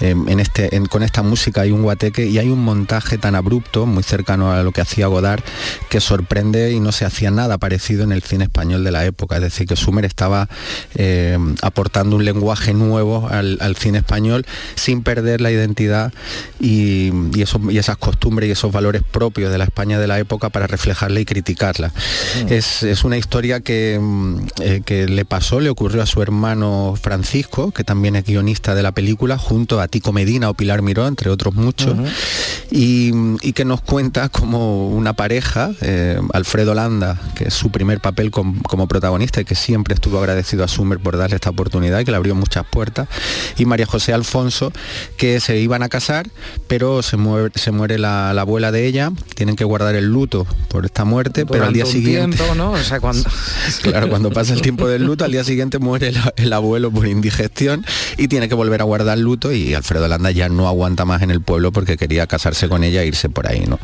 [0.00, 3.86] Em, en este, con esta música hay un guateque y hay un montaje tan abrupto,
[3.86, 5.42] muy cercano a lo que hacía Godard,
[5.88, 9.36] que sorprende y no se hacía nada parecido en el cine español de la época.
[9.36, 10.48] Es decir, que Sumer estaba
[10.94, 16.12] em, aportando un lenguaje nuevo al, cine español sin perder la identidad
[16.60, 20.18] y, y, eso, y esas costumbres y esos valores propios de la España de la
[20.18, 21.88] época para reflejarla y criticarla.
[22.44, 22.52] Mm.
[22.52, 27.72] Es, una historia que, mm, eh, que le pasó, le ocurrió a su hermano Francisco,
[27.72, 31.30] que también es guionista de la película, junto a Tico Medina o Pilar Miró, entre
[31.30, 31.96] otros muchos,
[32.70, 33.12] y,
[33.52, 38.88] que nos cuenta como una pareja, eh, Alfredo Landa, que es su primer papel como
[38.88, 42.16] protagonista y que siempre estuvo agradecido a Sumer por darle esta oportunidad y que le
[42.16, 43.08] abrió muchas puertas,
[43.56, 44.72] y María José Alfonso,
[45.16, 46.28] que se iban a casar,
[46.66, 47.16] pero se,
[47.62, 51.64] se muere la, abuela de ella, tienen que guardar el luto por esta muerte, pero
[51.64, 52.42] al día siguiente...
[52.56, 52.74] ¿no?
[53.00, 53.30] cuando...
[53.82, 57.86] claro, cuando pasa el tiempo del luto, al día siguiente muere el, abuelo por indigestión
[58.18, 61.30] y tiene que volver a guardar luto y Alfredo Landa ya no aguanta más en
[61.30, 63.78] el pueblo porque quería casarse con ella e irse por ahí, ¿no?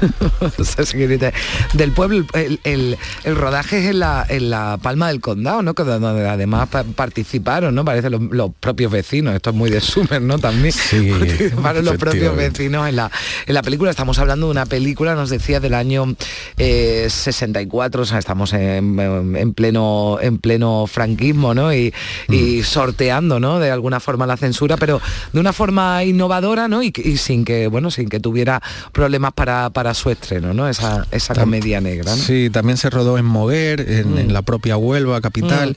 [1.72, 5.72] del pueblo, el, rodaje es en la, en la Palma del Condado, ¿no?
[5.72, 7.86] Donde además participaron, ¿no?
[7.86, 10.38] Parece los, propios vecinos, esto es muy de Sumer, ¿no?
[10.38, 13.10] También sí, participaron los propios vecinos en la,
[13.46, 13.90] en la película.
[13.90, 16.14] Estamos hablando de una película, nos decía, del año
[16.56, 21.72] 64, eh, o sea, estamos en, pleno, en pleno franquismo, ¿no?
[21.72, 21.92] Y,
[22.28, 22.62] mm.
[22.62, 23.58] sorteando, ¿no?
[23.58, 25.00] De alguna forma la censura, pero
[25.32, 26.82] de una forma innovadora, ¿no?
[26.82, 28.60] Y, sin que, bueno, sin que tuviera
[28.92, 30.68] problemas para, para su estreno, ¿no?
[30.68, 32.14] Esa, esa comedia negra.
[32.14, 34.30] Sí, también se rodó en Moguer, en, mm.
[34.30, 35.76] la propia Huelva, capital,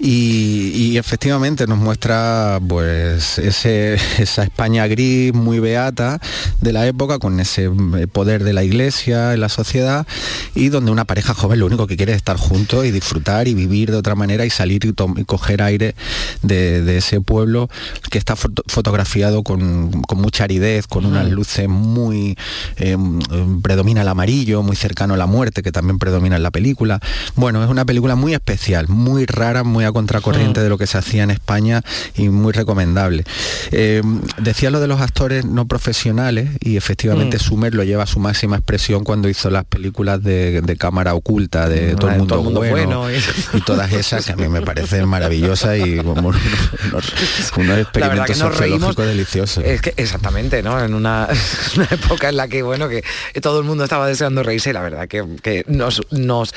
[0.00, 0.04] mm.
[0.04, 6.18] y, efectivamente nos muestra pues ese, esa España gris, muy beata
[6.60, 10.06] de la época, con ese eh, poder de la iglesia en la sociedad,
[10.54, 13.54] y donde una pareja joven lo único que quiere es estar juntos y disfrutar y
[13.54, 14.92] vivir de otra manera y salir y,
[15.24, 15.94] coger aire
[16.42, 17.68] de, ese pueblo
[18.10, 22.36] que está fotografiado con, mucha aridez, con unas luces muy...
[22.78, 22.96] Eh,
[23.62, 27.00] predomina el amarillo, muy cercano a la muerte, que también predomina en la película.
[27.34, 30.98] Bueno, es una película muy especial, muy rara, muy a contracorriente de lo que se
[30.98, 31.82] hacía en España
[32.16, 33.24] y muy recomendable.
[33.72, 34.02] Eh,
[34.38, 38.56] decía lo de los actores no profesionales y efectivamente Sumer lo lleva a su máxima
[38.56, 43.60] expresión cuando hizo las películas de, cámara oculta, de todo, el mundo, bueno, y...
[43.62, 46.38] todas esas que a mí me parecen maravillosas y como unos,
[47.78, 49.64] experimentos sociológicos deliciosos.
[49.64, 50.76] Es que exactamente, ¿no?
[50.86, 51.28] En una,
[51.90, 53.02] época en la que, bueno, que
[53.40, 56.54] todo el mundo estaba deseando reírse y la verdad que, nos, nos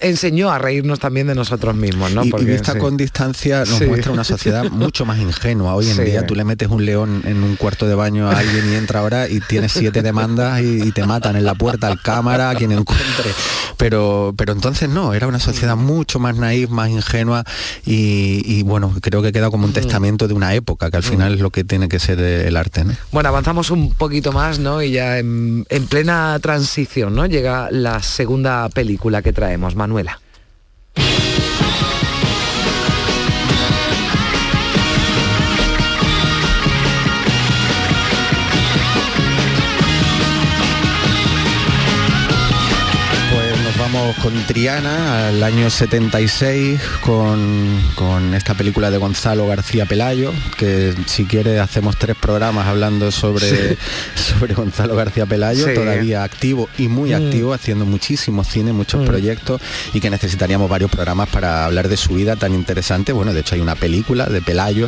[0.00, 2.24] enseñó a reírnos también de nosotros mismos, ¿no?
[2.24, 5.74] Y, Porque, vista con distancia nos muestra una sociedad mucho más ingenua.
[5.74, 8.72] Hoy en día tú le metes un león en un cuarto de baño a alguien
[8.72, 12.50] y entra ahora y tiene siete demandas y, te matan en la puerta al cámara,
[12.50, 13.30] a quien encuentre.
[13.76, 17.44] Pero, pero entonces no, era una sociedad mucho más naif, más ingenua
[17.84, 19.74] y, bueno, creo que queda como un mm.
[19.74, 22.84] testamento de una época, que al final es lo que tiene que ser el arte.
[23.12, 24.82] Bueno, avanzamos un poquito más, ¿no?
[24.82, 27.26] Y ya en, en plena transición, ¿no?
[27.26, 30.20] Llega la segunda película que traemos, Manuela.
[44.08, 50.94] Vamos con Triana al año 76 con, con esta película de Gonzalo García Pelayo, que
[51.06, 53.76] si quiere hacemos tres programas hablando sobre,
[54.14, 55.74] sobre Gonzalo García Pelayo, Sí.
[55.74, 57.26] todavía activo y muy Mm.
[57.26, 59.06] activo, haciendo muchísimo cine, muchos Mm.
[59.06, 59.60] proyectos
[59.92, 63.12] y que necesitaríamos varios programas para hablar de su vida tan interesante.
[63.12, 64.86] Bueno, de hecho hay una película de Pelayo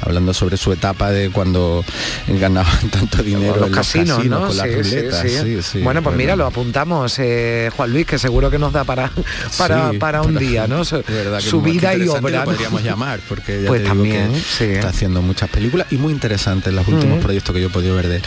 [0.00, 1.84] hablando sobre su etapa de cuando
[2.26, 4.46] ganaban tanto dinero los en los casinos, casinos, ¿no?
[4.46, 5.20] con las Sí, sí, ruletas.
[5.22, 5.28] sí.
[5.42, 5.78] sí, sí.
[5.82, 9.10] bueno, pues mira, lo apuntamos, eh, Juan Luis, que seguro que nos da para,
[9.58, 10.84] para, Sí, para un para- día, ¿no?
[10.84, 12.44] Su, de verdad que su vida y obra.
[12.44, 14.64] podríamos llamar porque ya Pues te digo también, que sí.
[14.64, 17.22] está haciendo muchas películas y muy interesantes los últimos Mm.
[17.22, 18.22] proyectos que yo he podido ver de él.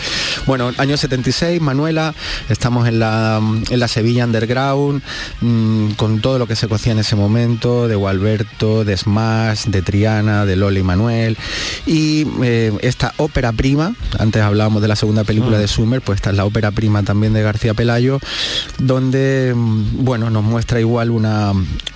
[0.45, 2.13] Bueno, año 76, Manuela,
[2.49, 3.39] estamos en la,
[3.69, 5.01] en la Sevilla Underground,
[5.41, 9.81] mm, con todo lo que se cocía en ese momento, de Gualberto, de Smash, de
[9.81, 11.37] Triana, de Lola y Manuel,
[11.85, 15.61] y eh, esta ópera prima, antes hablábamos de la segunda película Mm.
[15.61, 18.19] de Summer, pues esta es la ópera prima también de García Pelayo,
[18.77, 19.53] donde,
[20.09, 21.51] bueno, nos muestra igual una,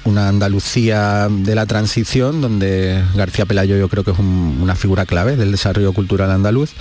[0.06, 5.06] una Andalucía de la transición, donde García Pelayo yo creo que es un- una figura
[5.06, 6.72] clave del desarrollo cultural andaluz,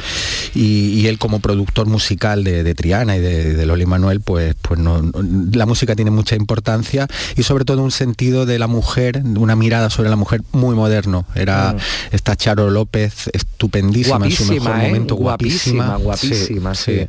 [0.54, 4.54] y, y él como productor musical de, de Triana y de, de Loli Manuel, pues,
[4.60, 5.12] pues no, no-
[5.52, 7.06] la música tiene mucha importancia
[7.36, 11.24] y sobre todo un sentido de la mujer, una mirada sobre la mujer muy moderno.
[11.34, 12.14] Era Mm.
[12.14, 14.86] esta Charo López estupendísima en su mejor ¿eh?
[14.86, 17.06] momento, Guapísima, guapísima, guapísima, sí.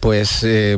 [0.00, 0.76] Pues eh,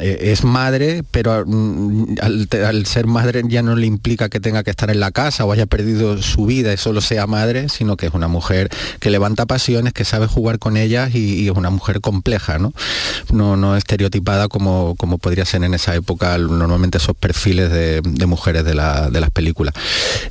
[0.00, 4.88] es madre, pero mm, al, al ser madre ya no le que tenga que estar
[4.90, 8.14] en la casa o haya perdido su vida y solo sea madre, sino que es
[8.14, 8.68] una mujer
[9.00, 12.72] que levanta pasiones, que sabe jugar con ellas y, es una mujer compleja, ¿no?
[13.32, 18.26] No, no estereotipada como, como podría ser en esa época normalmente esos perfiles de, de
[18.26, 19.74] mujeres de, la- de las películas.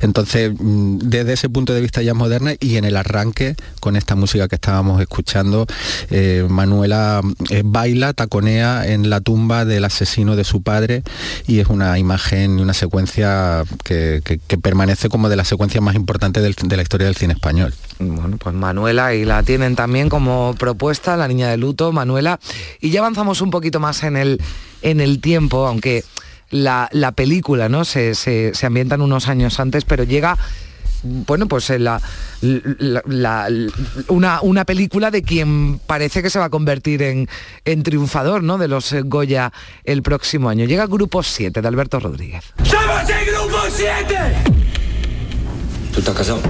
[0.00, 3.96] Entonces, mm, desde ese punto de vista ya es moderna y en el arranque, con
[3.96, 5.66] esta música que estábamos escuchando,
[6.10, 7.20] eh, Manuela
[7.50, 11.02] eh, baila, taconea en la tumba del asesino de su padre
[11.46, 15.82] y es una imagen y una secuencia que, que- que permanece como de las secuencias
[15.82, 17.74] más importantes del- de la historia del cine español.
[17.98, 22.38] Bueno, pues Manuela, y la tienen también como propuesta, la niña de luto, Manuela.
[22.80, 24.40] Y ya avanzamos un poquito más en el,
[24.82, 26.04] en el tiempo, aunque
[26.50, 27.84] la, la película ¿no?
[27.84, 30.36] Se, se, se ambientan unos años antes, pero llega
[31.02, 32.00] bueno, pues en la,
[32.40, 33.48] la- la-
[34.08, 37.28] una, una película de quien parece que se va a convertir en,
[37.64, 38.58] en triunfador ¿no?
[38.58, 39.52] de los eh, Goya
[39.84, 40.64] el próximo año.
[40.64, 42.44] Llega Grupo 7 de Alberto Rodríguez.
[42.64, 43.06] ¡Somos
[43.66, 44.16] el 7!
[45.92, 46.40] ¿Tú estás casado?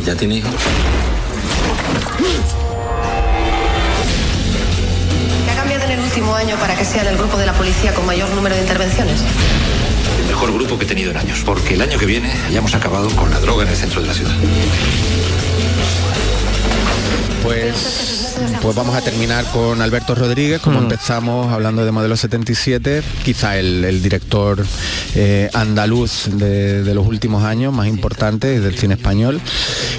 [0.00, 0.52] ¿Y ¿Ya tienes hijos?
[5.44, 7.94] ¿Qué ha cambiado en el último año para que sea del grupo de la policía
[7.94, 9.20] con mayor número de intervenciones?
[10.20, 12.74] El mejor grupo que he tenido en años, porque el año que viene ya hemos
[12.74, 14.34] acabado con la droga en el centro de la ciudad.
[17.42, 18.13] Pues,
[18.60, 20.84] pues vamos a terminar con Alberto Rodríguez, como Mm.
[20.84, 24.64] empezamos hablando de Modelo 77, quizá el, el director
[25.14, 29.40] eh, andaluz de, de los últimos años, más importante del cine español.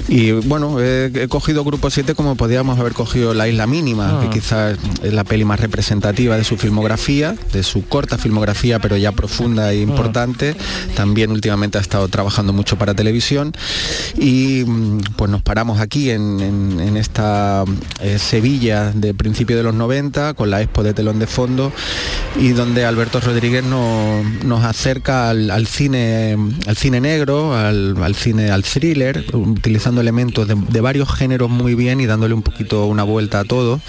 [0.08, 4.20] Y bueno, he, he cogido Grupo 7 como podíamos haber cogido La Isla Mínima, Ah.
[4.22, 8.96] que quizás es la peli más representativa de su filmografía, de su corta filmografía, pero
[8.96, 10.54] ya profunda e importante.
[10.94, 13.52] También últimamente ha estado trabajando mucho para televisión.
[14.18, 17.64] Y mm, pues nos paramos aquí en, en- en esta
[18.00, 21.72] eh, Sevilla de principio de los 90, con la Expo de telón de fondo,
[22.38, 28.14] y donde Alberto Rodríguez no- nos acerca al, al cine, al cine negro, al, al
[28.14, 32.86] cine, al thriller, utilizando elementos de, de varios géneros muy bien y dándole un poquito
[32.86, 33.80] una vuelta a todo,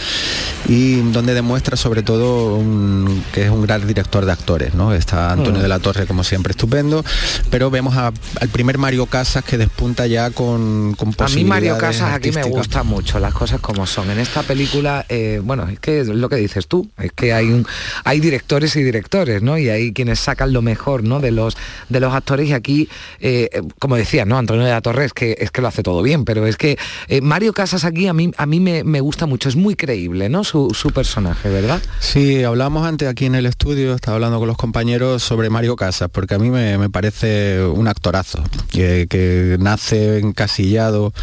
[0.69, 4.93] y donde demuestra sobre todo un- que es un gran director de actores, ¿no?
[4.93, 5.63] Está Antonio Mm.
[5.63, 7.03] de la Torre como siempre estupendo,
[7.49, 8.11] pero vemos a-
[8.41, 12.31] al primer Mario Casas que despunta ya con, con A mí Mario posibilidades Casas aquí
[12.31, 14.11] me gusta mucho, las cosas como son.
[14.11, 17.47] En esta película, eh, bueno, es que es lo que dices tú, es que hay
[17.47, 17.65] un,
[18.03, 19.57] hay directores y directores, ¿no?
[19.57, 21.19] Y hay quienes sacan lo mejor, ¿no?
[21.19, 21.57] De los
[21.87, 23.49] de los actores y aquí, eh,
[23.79, 24.37] como decía, ¿no?
[24.37, 26.77] Antonio de la Torre es que es que lo hace todo bien, pero es que
[27.07, 30.27] eh, Mario Casas aquí a mí a mí me, me gusta mucho, es muy creíble,
[30.27, 30.43] ¿no?
[30.43, 31.81] Su, su personaje, ¿verdad?
[31.99, 36.09] Sí, hablamos antes aquí en el estudio, estaba hablando con los compañeros sobre Mario Casas,
[36.11, 41.13] porque a mí me, me parece un actorazo, que, que nace encasillado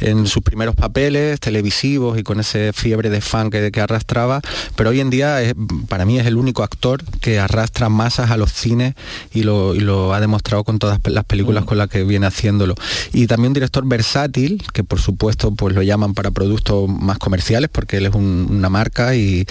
[0.00, 4.40] en sus primeros papeles televisivos y con ese fiebre de fan que, que arrastraba,
[4.76, 5.54] pero hoy en día es-
[5.88, 8.94] para mí es el único actor que arrastra masas a los cines
[9.32, 12.74] y lo, y lo ha demostrado con todas las películas con las que viene haciéndolo.
[13.12, 17.70] Y también un director versátil, que por supuesto pues lo llaman para productos más comerciales,
[17.72, 19.46] porque él es un- una marca y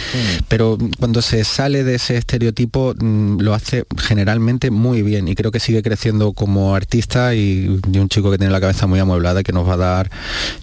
[0.48, 5.52] pero cuando se sale de ese estereotipo mm, lo hace generalmente muy bien y creo
[5.52, 9.44] que sigue creciendo como artista y, y un chico que tiene la cabeza muy amueblada
[9.44, 10.10] que nos va a dar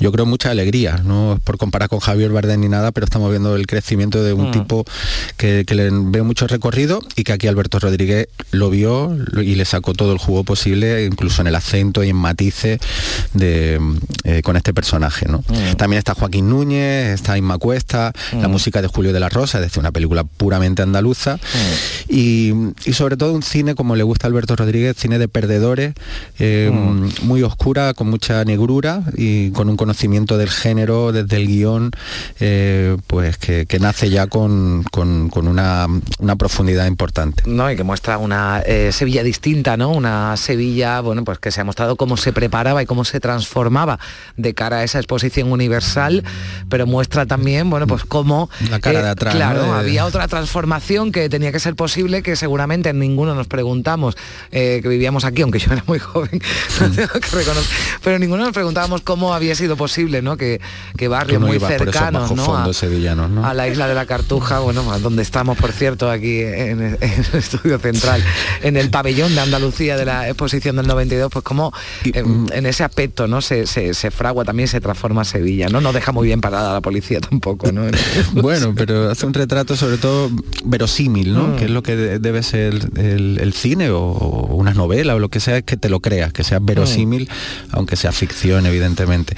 [0.00, 3.54] yo creo mucha alegría no por comparar con Javier Bardem ni nada, pero estamos viendo
[3.54, 4.52] el crecimiento de un Mm.
[4.52, 4.84] tipo
[5.36, 9.64] que, que le veo mucho recorrido y que aquí Alberto Rodríguez lo vio y le
[9.64, 12.80] sacó todo el jugo posible, incluso en el acento y en matices
[13.34, 13.80] de,
[14.24, 15.26] eh, con este personaje.
[15.28, 15.38] ¿no?
[15.48, 15.76] Mm.
[15.76, 18.50] También está Joaquín Núñez, está Inma Cuesta, la Mm.
[18.50, 22.12] música de Julio de la Rosa, es decir, una película puramente andaluza Mm.
[22.12, 22.52] y,
[22.84, 25.94] y sobre todo un cine como le gusta a Alberto Rodríguez, cine de perdedores,
[26.38, 27.08] eh, Mm.
[27.26, 31.90] muy oscura, con mucha negrura y con un conocimiento del género desde el guion,
[32.40, 35.86] eh, pues que, que nace ya con, con- con una,
[36.18, 37.42] una profundidad importante.
[37.46, 37.70] ¿no?
[37.70, 39.90] y que muestra una eh, Sevilla distinta, ¿no?
[39.90, 43.98] Una Sevilla, bueno, pues que se ha mostrado cómo se preparaba y cómo se transformaba
[44.36, 46.24] de cara a esa exposición universal,
[46.68, 51.28] pero muestra también, bueno, pues cómo La cara de atrás, claro, había otra transformación que
[51.28, 54.16] tenía que ser posible, que seguramente ninguno nos preguntamos
[54.50, 56.40] eh, que vivíamos aquí, aunque yo era muy joven,
[56.80, 60.36] lo tengo que reconocer, pero ninguno nos preguntábamos cómo había sido posible, ¿no?
[60.36, 60.60] Que,
[60.96, 63.44] que barrios muy esos A- sevillanos, ¿no?
[63.46, 67.12] a la isla de la Cartuja, bueno, donde estamos, por cierto, aquí en, el- en
[67.32, 68.22] el estudio central,
[68.62, 71.72] en el pabellón de Andalucía de la exposición del 92, pues como
[72.04, 73.40] eh, mm, en ese aspecto, ¿no?
[73.42, 75.80] Se, se- se fragua también, se transforma Sevilla, ¿no?
[75.80, 77.82] No deja muy bien parada la policía tampoco, ¿no?
[78.32, 80.30] Bueno, pero hace un retrato sobre todo
[80.64, 81.48] verosímil, ¿no?
[81.48, 81.56] Mm.
[81.56, 85.18] Que es lo que de- debe ser el, el cine o, o una novela o
[85.18, 87.76] lo que sea, es que te lo creas, que sea verosímil, Mm.
[87.76, 89.34] aunque sea ficción, evidentemente.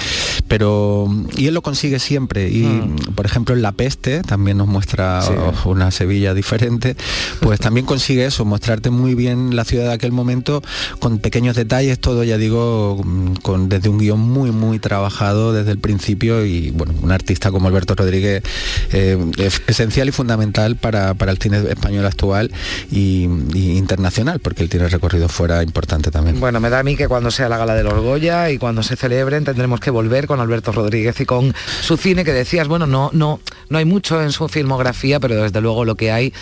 [0.48, 2.48] Pero, y él lo consigue siempre.
[2.51, 2.96] Y, Mm.
[3.14, 5.20] por ejemplo, en La Peste también nos muestra
[5.64, 6.96] o- una Sevilla diferente,
[7.40, 10.62] pues también consigue eso, mostrarte muy bien la ciudad de aquel momento
[10.98, 13.03] con pequeños detalles, todo, ya digo,
[13.42, 17.68] con, desde un guion muy, muy trabajado desde el principio y, bueno, un artista como
[17.68, 18.42] Alberto Rodríguez
[18.92, 22.51] eh, es esencial y fundamental para, para el cine español actual
[22.90, 26.40] y, y internacional, porque él tiene recorrido fuera importante también.
[26.40, 28.82] Bueno, me da a mí que cuando sea la gala de los Goya y cuando
[28.82, 32.87] se celebren tendremos que volver con Alberto Rodríguez y con su cine que decías, bueno,
[32.87, 36.33] no, no, no hay mucho en su filmografía, pero desde luego lo que hay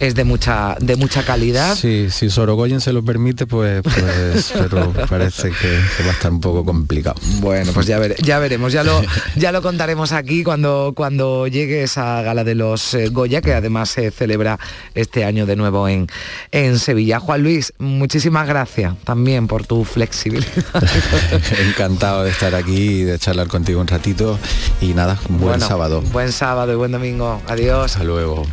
[0.00, 1.76] es de mucha, de mucha calidad.
[1.76, 6.30] Sí, si Sorogoyen se lo permite, pues, pues pero parece que, que va a estar
[6.30, 7.16] un poco complicado.
[7.40, 9.02] Bueno, pues ya, vere- ya veremos, ya lo,
[9.36, 13.90] ya lo contaremos aquí cuando, cuando llegue esa gala de los eh, Goya, que además
[13.90, 14.58] se celebra
[14.94, 16.06] este año de nuevo en,
[16.52, 17.20] en Sevilla.
[17.20, 20.48] Juan Luis, muchísimas gracias también por tu flexibilidad.
[21.68, 24.38] Encantado de estar aquí y de charlar contigo un ratito
[24.80, 26.02] y nada, buen Bueno, sábado.
[26.12, 27.40] Buen sábado y buen domingo.
[27.46, 27.92] Adiós.
[27.92, 28.44] Hasta luego.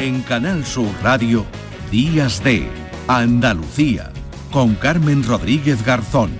[0.00, 1.46] En Canal Sur Radio,
[1.90, 2.68] Días de
[3.08, 4.12] Andalucía,
[4.52, 6.30] con Carmen Rodríguez Garzón.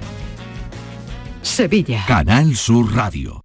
[1.42, 2.04] Sevilla.
[2.06, 3.43] Canal Sur Radio.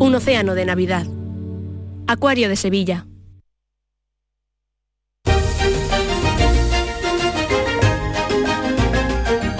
[0.00, 1.04] Un océano de Navidad.
[2.06, 3.06] Acuario de Sevilla.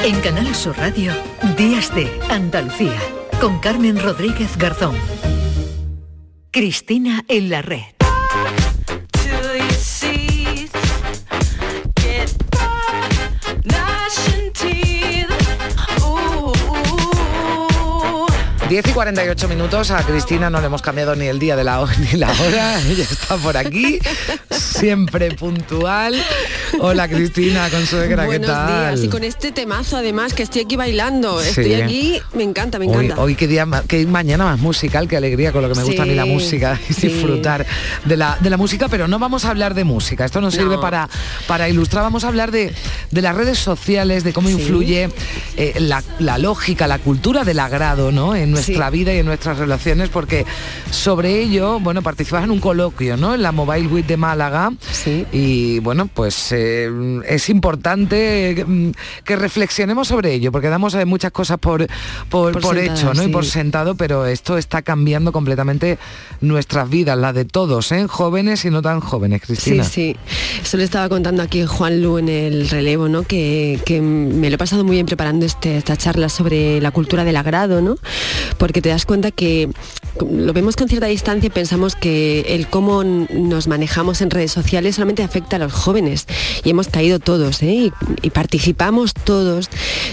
[0.02, 1.12] En Canal Sur Radio,
[1.58, 2.98] Días de Andalucía,
[3.38, 4.96] con Carmen Rodríguez Garzón.
[6.50, 7.99] Cristina en la red.
[18.70, 21.84] 10 y 48 minutos, a Cristina no le hemos cambiado ni el día de la
[21.98, 23.98] ni la hora, ella está por aquí,
[24.48, 26.14] siempre puntual.
[26.80, 28.94] Hola Cristina, consuegra, ¿qué Buenos tal?
[28.96, 29.04] días.
[29.04, 31.40] Y con este temazo además que estoy aquí bailando.
[31.40, 31.48] Sí.
[31.48, 33.22] Estoy aquí, me encanta, me Hoy, encanta.
[33.22, 36.06] hoy qué día qué mañana más musical, qué alegría con lo que me gusta a
[36.06, 37.08] mí la música y sí.
[37.08, 37.66] disfrutar
[38.04, 40.76] de la, de la música, pero no vamos a hablar de música, esto nos sirve
[40.76, 40.80] No.
[40.80, 41.08] para,
[41.46, 42.72] para ilustrar, vamos a hablar de,
[43.10, 45.08] de las redes sociales, de cómo influye
[45.56, 48.36] eh, la, la lógica, la cultura del agrado ¿no?
[48.36, 50.46] en nuestra vida y en nuestras relaciones, porque
[50.90, 53.34] sobre ello, bueno, participas en un coloquio ¿no?
[53.34, 54.72] en la Mobile Week de Málaga
[55.32, 56.59] y bueno, pues eh,
[57.26, 58.90] es importante mm,
[59.24, 61.86] que reflexionemos sobre ello, porque damos eh, muchas cosas por,
[62.28, 63.22] por, Por por sentadas, hecho ¿no?
[63.22, 65.98] y por sentado, pero esto está cambiando completamente
[66.40, 68.06] nuestras vidas, la de todos, ¿eh?
[68.08, 69.84] jóvenes y no tan jóvenes, Cristina.
[69.84, 70.60] Sí, sí.
[70.62, 73.22] Eso le estaba contando aquí Juan Lu en el relevo, ¿no?
[73.22, 77.24] Que, que me lo he pasado muy bien preparando este, esta charla sobre la cultura
[77.24, 77.96] del agrado, ¿no?
[78.58, 79.70] Porque te das cuenta que
[80.18, 84.96] lo vemos con cierta distancia y pensamos que el cómo nos manejamos en redes sociales
[84.96, 86.26] solamente afecta a los jóvenes.
[86.64, 87.72] Y hemos caído todos, ¿eh?
[87.72, 87.92] Y,
[88.22, 89.68] y participamos todos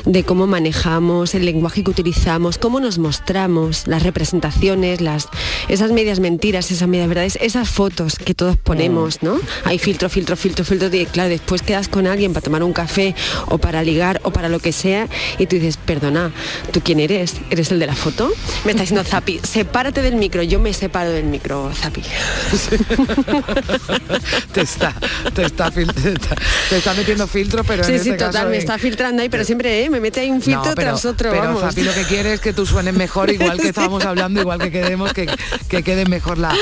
[0.06, 5.28] de cómo manejamos el lenguaje que utilizamos, cómo nos mostramos, las representaciones, las,
[5.68, 9.39] esas medias mentiras, esas medias verdades, esas fotos que todos ponemos, ¿no?
[9.66, 13.16] Hay filtro, filtro, filtro, filtro, y claro, después quedas con alguien para tomar un café
[13.48, 16.32] o para ligar o para lo que sea y tú dices, perdona,
[16.72, 17.36] ¿tú quién eres?
[17.50, 18.32] ¿Eres el de la foto?
[18.66, 19.39] Me está diciendo Zapi,
[19.88, 22.02] sepárate del micro, yo me separo del micro, Zapi.
[24.54, 24.94] te, está,
[25.34, 26.36] te, está, te, está,
[26.70, 29.30] te está metiendo filtro, pero sí, en sí, este total, caso me está filtrando ahí,
[29.30, 29.90] pero siempre ¿eh?
[29.90, 31.62] me mete ahí un filtro No, pero, tras otro, pero vamos.
[31.62, 34.72] Zapi lo que quiere es que tú suenes mejor, igual que estábamos hablando, igual que
[34.72, 35.28] queremos que,
[35.70, 36.56] que queden mejor la-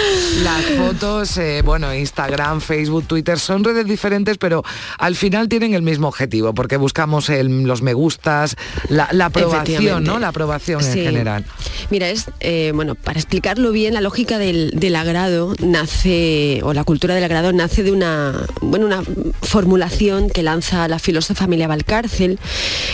[0.44, 1.38] las fotos.
[1.38, 4.64] eh, bueno, Instagram, Facebook, Twitter son redes diferentes, pero
[5.00, 8.56] al final tienen el mismo objetivo, porque buscamos el- los me gustas,
[8.90, 10.04] la, la aprobación.
[10.04, 10.20] ¿no?
[10.20, 11.46] La aprobación en general.
[11.90, 16.84] Mira, es, eh, bueno, para explicarlo bien, la lógica del, del agrado nace, o la
[16.84, 19.04] cultura del agrado nace de una, bueno, una
[19.42, 22.40] formulación que lanza la filósofa Amelia Valcárcel,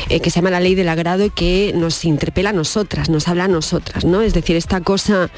[0.10, 3.28] eh, que se llama la ley del agrado y que nos interpela a nosotras, nos
[3.28, 4.22] habla a nosotras, ¿no?
[4.22, 5.30] Es decir, esta cosa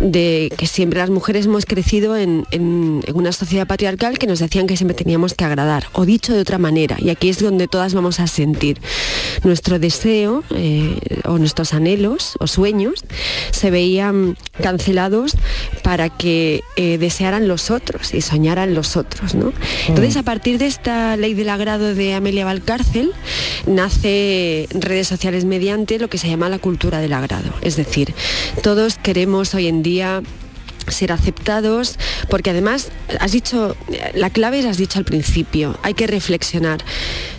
[0.00, 4.66] de que siempre las mujeres hemos crecido en, en- una sociedad patriarcal que nos decían
[4.66, 7.94] que siempre teníamos que agradar, o dicho de otra manera, y aquí es donde todas
[7.94, 8.78] vamos a sentir
[9.44, 13.04] nuestro deseo eh, o nuestros anhelos o sueños
[13.50, 14.27] se veían
[14.62, 15.36] cancelados
[15.82, 19.34] para que eh, desearan los otros y soñaran los otros.
[19.34, 19.52] ¿no?
[19.88, 23.12] Entonces, a partir de esta ley del agrado de Amelia Valcárcel,
[23.66, 27.50] nace redes sociales mediante lo que se llama la cultura del agrado.
[27.62, 28.14] Es decir,
[28.62, 30.22] todos queremos hoy en día
[30.86, 31.98] ser aceptados,
[32.30, 32.88] porque además
[33.20, 33.76] has dicho,
[34.14, 36.84] la clave la has dicho al principio, hay que reflexionar.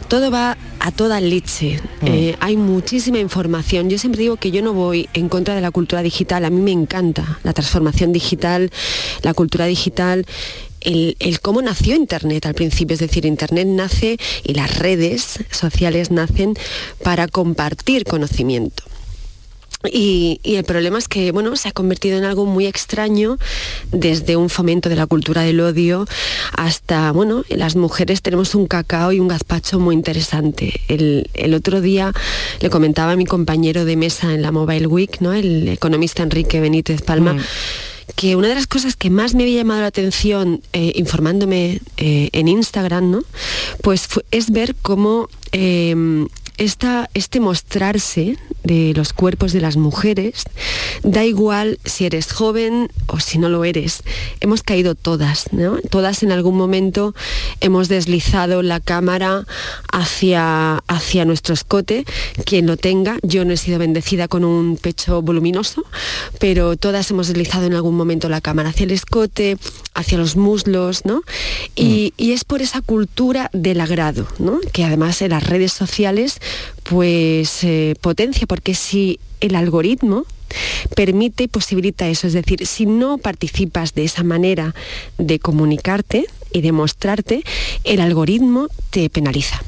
[0.07, 3.89] Todo va a toda leche, Eh, hay muchísima información.
[3.89, 6.61] Yo siempre digo que yo no voy en contra de la cultura digital, a mí
[6.61, 8.71] me encanta la transformación digital,
[9.21, 10.25] la cultura digital.
[10.81, 16.09] El, el cómo nació Internet al principio, es decir, Internet nace y las redes sociales
[16.09, 16.55] nacen
[17.03, 18.83] para compartir conocimiento.
[19.91, 23.37] Y, y el problema es que bueno, se ha convertido en algo muy extraño
[23.93, 26.05] desde un fomento de la cultura del odio
[26.57, 30.81] hasta, bueno, las mujeres tenemos un cacao y un gazpacho muy interesante.
[30.89, 32.11] El, el otro día
[32.59, 35.31] le comentaba a mi compañero de mesa en la Mobile Week, ¿no?
[35.31, 37.37] el economista Enrique Benítez Palma,
[38.15, 42.29] que una de las cosas que más me había llamado la atención eh, informándome eh,
[42.33, 43.23] en Instagram, ¿no?
[43.81, 45.95] Pues es ver cómo eh,
[46.59, 50.43] esta- este mostrarse de los cuerpos de las mujeres,
[51.03, 54.03] da igual si eres joven o si no lo eres.
[54.41, 55.77] Hemos caído todas, ¿no?
[55.89, 57.15] Todas en algún momento
[57.61, 59.45] hemos deslizado la cámara
[59.91, 62.05] hacia, hacia nuestro escote,
[62.45, 63.17] quien lo tenga.
[63.23, 65.85] Yo no he sido bendecida con un pecho voluminoso,
[66.39, 69.57] pero todas hemos deslizado en algún momento la cámara hacia el escote,
[69.93, 71.21] hacia los muslos, ¿no?
[71.75, 74.59] Y, y es por esa cultura del agrado, ¿no?
[74.73, 76.39] Que además en las redes sociales
[76.83, 80.25] pues eh, potencia, porque si el algoritmo
[80.95, 84.73] permite y posibilita eso, es decir, si no participas de esa manera
[85.17, 87.43] de comunicarte y de mostrarte,
[87.83, 89.61] el algoritmo te penaliza.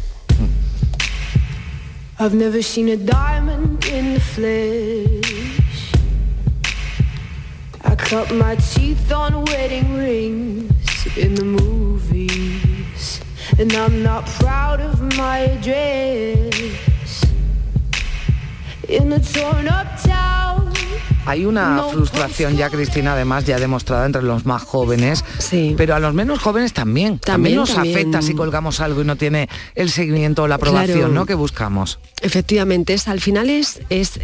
[13.60, 16.49] And I'm not proud of my address.
[18.88, 20.72] In a torn up town,
[21.28, 25.76] Hay una frustración ya, Cristina, además ya demostrada entre los más jóvenes, Sí.
[25.78, 27.20] pero a los menos jóvenes también.
[27.20, 27.95] También, También, nos también.
[27.95, 31.14] afecta si colgamos algo y no tiene el seguimiento o la aprobación Claro.
[31.14, 31.26] ¿no?
[31.28, 31.99] que buscamos.
[32.22, 34.20] Efectivamente, es, al final es, es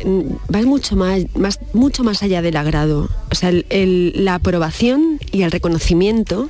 [0.53, 3.09] va mucho más, más, mucho más allá del agrado.
[3.31, 6.49] O sea, el- el- la aprobación y el reconocimiento,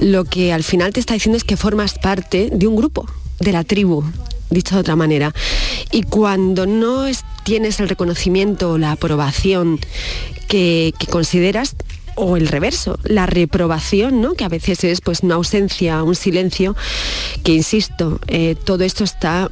[0.00, 3.06] lo que al final te está diciendo es que formas parte de un grupo,
[3.38, 4.02] de la tribu,
[4.50, 5.32] dicho de otra manera.
[5.92, 9.78] Y cuando no es- tienes el reconocimiento o la aprobación
[10.48, 11.76] que, consideras,
[12.16, 14.34] o el reverso, la reprobación, ¿no?
[14.34, 16.76] que a veces es pues una ausencia, un silencio,
[17.44, 19.50] que insisto, eh, todo esto está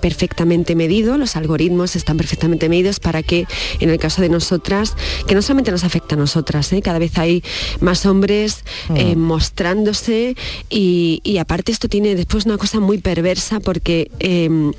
[0.00, 3.46] perfectamente medido, los algoritmos están perfectamente medidos para que
[3.80, 4.94] en el caso de nosotras,
[5.26, 6.82] que no solamente nos afecta a nosotras, ¿eh?
[6.82, 7.42] cada vez hay
[7.80, 8.64] más hombres
[8.94, 10.36] eh, mostrándose
[10.70, 14.72] y, y aparte esto tiene después una cosa muy perversa porque em,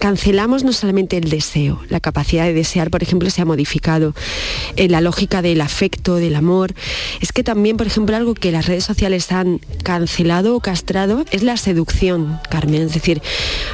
[0.00, 4.14] cancelamos no solamente el deseo, la capacidad de desear, por ejemplo, se ha modificado,
[4.76, 6.72] eh, la lógica del afecto, del amor.
[7.20, 11.42] Es que también, por ejemplo, algo que las redes sociales han cancelado o castrado es
[11.42, 12.80] la seducción, Carmen.
[12.82, 13.20] Es decir,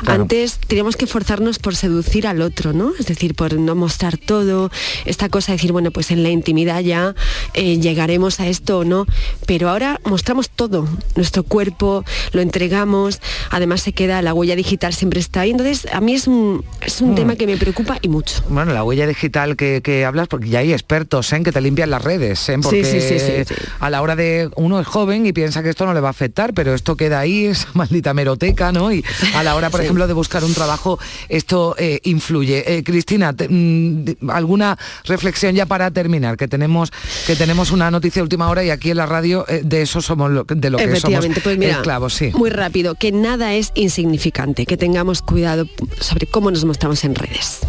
[0.00, 0.22] Claro.
[0.22, 2.92] antes teníamos que forzarnos por seducir al otro, ¿no?
[2.98, 4.72] Es decir, por no mostrar todo,
[5.04, 7.14] esta cosa de decir, bueno, pues en la intimidad ya
[7.54, 9.06] eh, llegaremos a esto o no,
[9.46, 13.20] pero ahora mostramos todo, nuestro cuerpo, lo entregamos,
[13.50, 17.00] además se queda, la huella digital siempre está ahí, entonces a mí es un, es
[17.00, 17.14] un Mm.
[17.14, 18.42] tema que me preocupa y mucho.
[18.48, 21.90] Bueno, la huella digital que, que hablas, porque ya hay expertos en que te limpian
[21.90, 22.58] las redes, ¿eh?
[22.62, 23.54] porque sí, sí, sí, sí.
[23.80, 26.10] a la hora de uno es joven y piensa que esto no le va a
[26.10, 28.92] afectar, pero esto queda ahí, esa maldita meroteca, ¿no?
[28.92, 29.04] Y
[29.34, 30.98] a la hora, por ejemplo, de buscar un trabajo,
[31.28, 32.64] esto eh, influye.
[32.78, 36.90] Eh, Cristina, te- mm, alguna reflexión ya para terminar, que tenemos
[37.26, 40.00] que tenemos una noticia de última hora y aquí en la radio eh, de eso
[40.00, 42.30] somos lo, de lo que somos pues mira, esclavos, sí.
[42.34, 45.66] muy rápido, que nada es insignificante, que tengamos cuidado
[46.06, 47.60] sobre cómo nos mostramos en redes.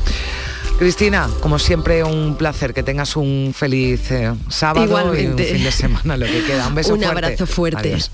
[0.79, 5.71] Cristina, como siempre, un placer que tengas un feliz eh, sábado y un fin de
[5.71, 6.67] semana, lo que queda.
[6.67, 7.25] Un beso Un fuerte.
[7.25, 7.79] abrazo fuerte.
[7.93, 8.11] Adiós.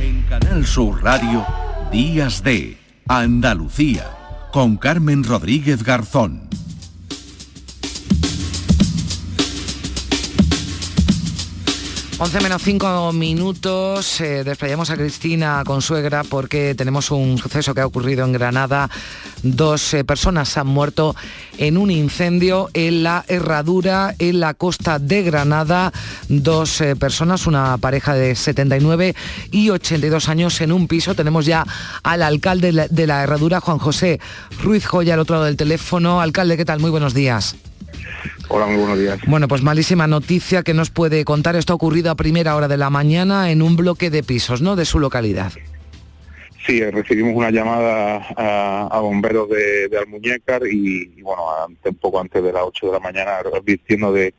[0.00, 1.46] En Canal Sur Radio,
[1.90, 2.76] Días de
[3.08, 4.10] Andalucía,
[4.52, 6.48] con Carmen Rodríguez Garzón.
[12.24, 17.86] 11 menos 5 minutos, eh, desplayamos a Cristina Consuegra porque tenemos un suceso que ha
[17.86, 18.88] ocurrido en Granada.
[19.42, 21.16] Dos eh, personas han muerto
[21.58, 25.92] en un incendio en la Herradura, en la costa de Granada.
[26.28, 29.16] Dos eh, personas, una pareja de 79
[29.50, 31.16] y 82 años en un piso.
[31.16, 31.66] Tenemos ya
[32.04, 34.20] al alcalde de la- de la Herradura, Juan José
[34.62, 36.20] Ruiz Joya, al otro lado del teléfono.
[36.20, 36.78] Alcalde, ¿qué tal?
[36.78, 37.56] Muy buenos días.
[38.48, 39.18] Hola, muy buenos días.
[39.26, 41.56] Bueno, pues malísima noticia que nos puede contar.
[41.56, 44.76] Esto ha ocurrido a primera hora de la mañana en un bloque de pisos, ¿no?
[44.76, 45.52] De su localidad.
[46.66, 51.88] Sí, eh, recibimos una llamada a, a bomberos de, de Almuñécar y, y, bueno, ante-
[51.88, 54.32] un poco antes de las 8 de la mañana, advirtiendo de,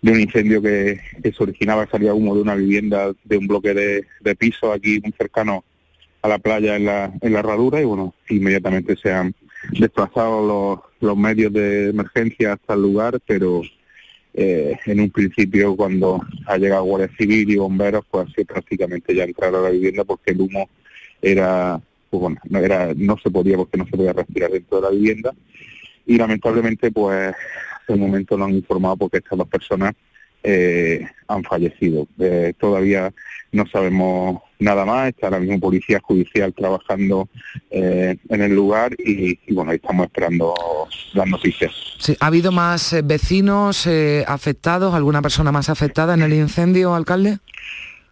[0.00, 3.74] de un incendio que, que se originaba, salía humo de una vivienda de un bloque
[3.74, 5.64] de, de pisos aquí muy cercano
[6.22, 9.32] a la playa en la, en la herradura y bueno, inmediatamente se han
[9.70, 13.62] desplazado los, medios de emergencia hasta el lugar, pero
[14.34, 19.24] eh, en un principio cuando ha llegado Guardia Civil y bomberos, pues sido prácticamente ya
[19.24, 20.68] entrar a la vivienda porque el humo
[21.20, 24.82] era, pues bueno, no, era, no se podía porque no se podía respirar dentro de
[24.82, 25.34] la vivienda.
[26.06, 27.34] Y lamentablemente pues
[27.82, 29.94] hace un momento nos han informado porque estas dos personas
[30.42, 32.06] eh, han fallecido.
[32.18, 33.12] Eh, todavía
[33.52, 37.28] no sabemos nada más, está ahora mismo policía judicial trabajando
[37.70, 40.54] eh, en el lugar y, y, bueno, estamos esperando
[41.14, 41.72] las noticias.
[41.98, 43.88] Sí, ¿Ha habido más eh, vecinos
[44.26, 47.38] afectados, alguna persona más afectada en el incendio, alcalde?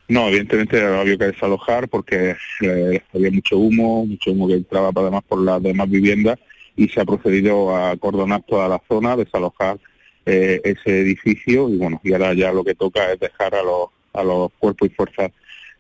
[0.09, 2.35] No, evidentemente había que desalojar porque
[3.15, 6.37] había mucho humo, mucho humo que entraba además por las demás viviendas
[6.77, 9.79] y se ha procedido a acordonar toda la zona, desalojar
[10.31, 13.89] eh, ese edificio y bueno, y ahora ya lo que toca es dejar a los,
[14.13, 15.31] a los cuerpos y fuerzas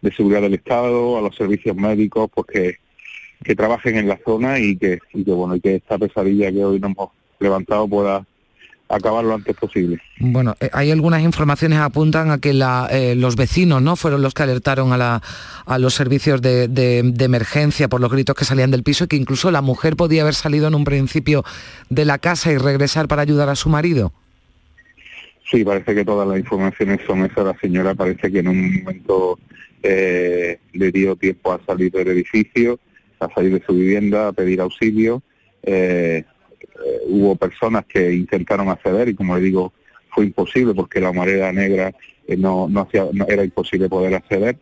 [0.03, 2.47] de seguridad del Estado, a los servicios médicos, pues
[3.45, 6.65] que, trabajen en la zona y que, y que bueno, y que esta pesadilla que
[6.65, 8.25] hoy nos hemos levantado pueda
[8.89, 10.01] acabar lo antes posible.
[10.19, 14.21] Bueno, eh, hay algunas informaciones que apuntan a que la, eh, los vecinos no fueron
[14.21, 15.23] los que alertaron a, la,
[15.65, 19.17] a los servicios de- de emergencia por los gritos que salían del piso y que
[19.17, 21.45] incluso la mujer podía haber salido en un principio
[21.89, 24.13] de la casa y regresar para ayudar a su marido.
[25.51, 27.45] Sí, parece que todas las informaciones son esas.
[27.45, 29.39] La señora parece que en un momento
[29.83, 32.79] eh, le dio tiempo a salir del edificio,
[33.19, 35.23] a salir de su vivienda, a pedir auxilio.
[35.63, 36.23] Eh,
[36.63, 39.73] eh, hubo personas que intentaron acceder y, como le digo,
[40.11, 41.93] fue imposible porque la marea negra
[42.29, 44.57] eh, no, no hacía, no- era imposible poder acceder.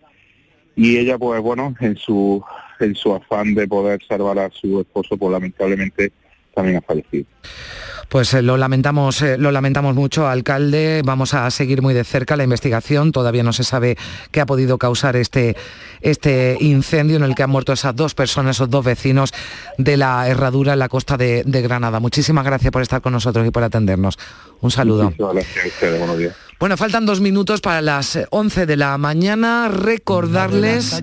[0.76, 2.42] y ella pues bueno, en su,
[2.80, 6.12] en su afán de poder salvar a su esposo, pues lamentablemente
[6.58, 7.24] también ha fallecido.
[8.08, 11.02] Pues eh, lo lamentamos, eh, lo lamentamos mucho, alcalde.
[11.04, 13.12] Vamos a seguir muy de cerca la investigación.
[13.12, 13.96] Todavía no se sabe
[14.32, 15.56] qué ha podido causar este,
[16.00, 19.32] este incendio en el que han muerto esas dos personas, esos dos vecinos
[19.76, 22.00] de la herradura en la costa de, de Granada.
[22.00, 24.18] Muchísimas gracias por estar con nosotros y por atendernos.
[24.60, 25.04] Un saludo.
[25.04, 26.47] Muchísimas gracias a ustedes, buenos días.
[26.58, 29.68] Bueno, faltan dos minutos para las 11 de la mañana.
[29.68, 31.00] Recordarles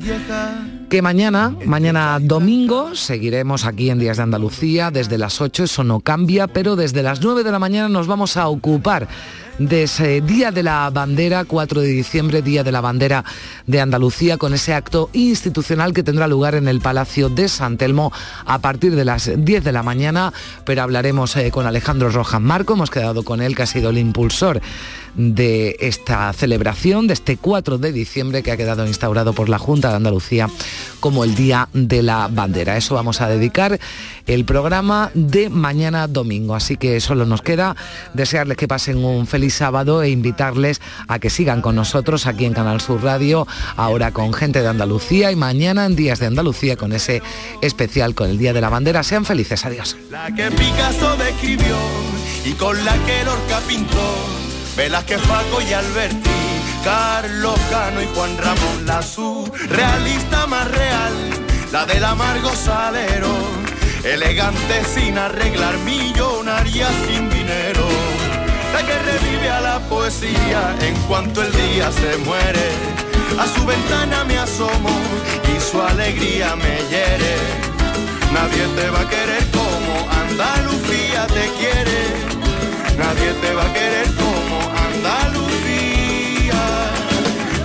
[0.89, 6.01] que mañana, mañana domingo, seguiremos aquí en Días de Andalucía desde las 8, eso no
[6.01, 9.07] cambia, pero desde las 9 de la mañana nos vamos a ocupar
[9.57, 13.23] de ese Día de la Bandera, 4 de diciembre, Día de la Bandera
[13.65, 18.11] de Andalucía, con ese acto institucional que tendrá lugar en el Palacio de San Telmo
[18.45, 20.33] a partir de las 10 de la mañana,
[20.65, 23.97] pero hablaremos eh, con Alejandro Rojas Marco, hemos quedado con él, que ha sido el
[23.97, 24.61] impulsor
[25.15, 29.89] de esta celebración, de este 4 de diciembre que ha quedado instaurado por la Junta
[29.89, 30.49] de Andalucía
[30.99, 32.77] como el Día de la Bandera.
[32.77, 33.79] Eso vamos a dedicar
[34.27, 36.55] el programa de mañana domingo.
[36.55, 37.75] Así que solo nos queda
[38.13, 42.53] desearles que pasen un feliz sábado e invitarles a que sigan con nosotros aquí en
[42.53, 46.91] Canal Sur Radio, ahora con gente de Andalucía y mañana en Días de Andalucía con
[46.91, 47.21] ese
[47.61, 49.03] especial con el Día de la Bandera.
[49.03, 49.95] Sean felices, adiós.
[52.45, 53.23] Y con la que
[54.75, 56.29] Velázquez, Paco y Alberti,
[56.83, 61.13] Carlos Cano y Juan Ramón, la surrealista más real,
[61.71, 63.33] la del amargo salero,
[64.03, 67.87] elegante sin arreglar, millonaria sin dinero,
[68.73, 72.69] la que revive a la poesía en cuanto el día se muere,
[73.39, 74.89] a su ventana me asomo
[75.55, 77.37] y su alegría me hiere,
[78.33, 82.35] nadie te va a querer como Andalucía te quiere.
[82.97, 84.24] Nadie te va a querer como
[84.95, 86.61] Andalucía.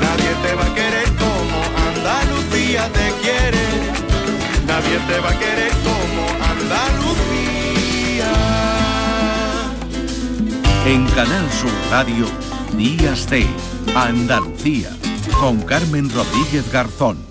[0.01, 1.59] Nadie te va a querer como
[1.91, 3.65] Andalucía te quiere.
[4.67, 6.23] Nadie te va a querer como
[6.55, 8.33] Andalucía.
[10.87, 12.27] En Canal Sur Radio,
[12.77, 13.47] Días de
[13.95, 14.91] Andalucía,
[15.39, 17.30] con Carmen Rodríguez Garzón.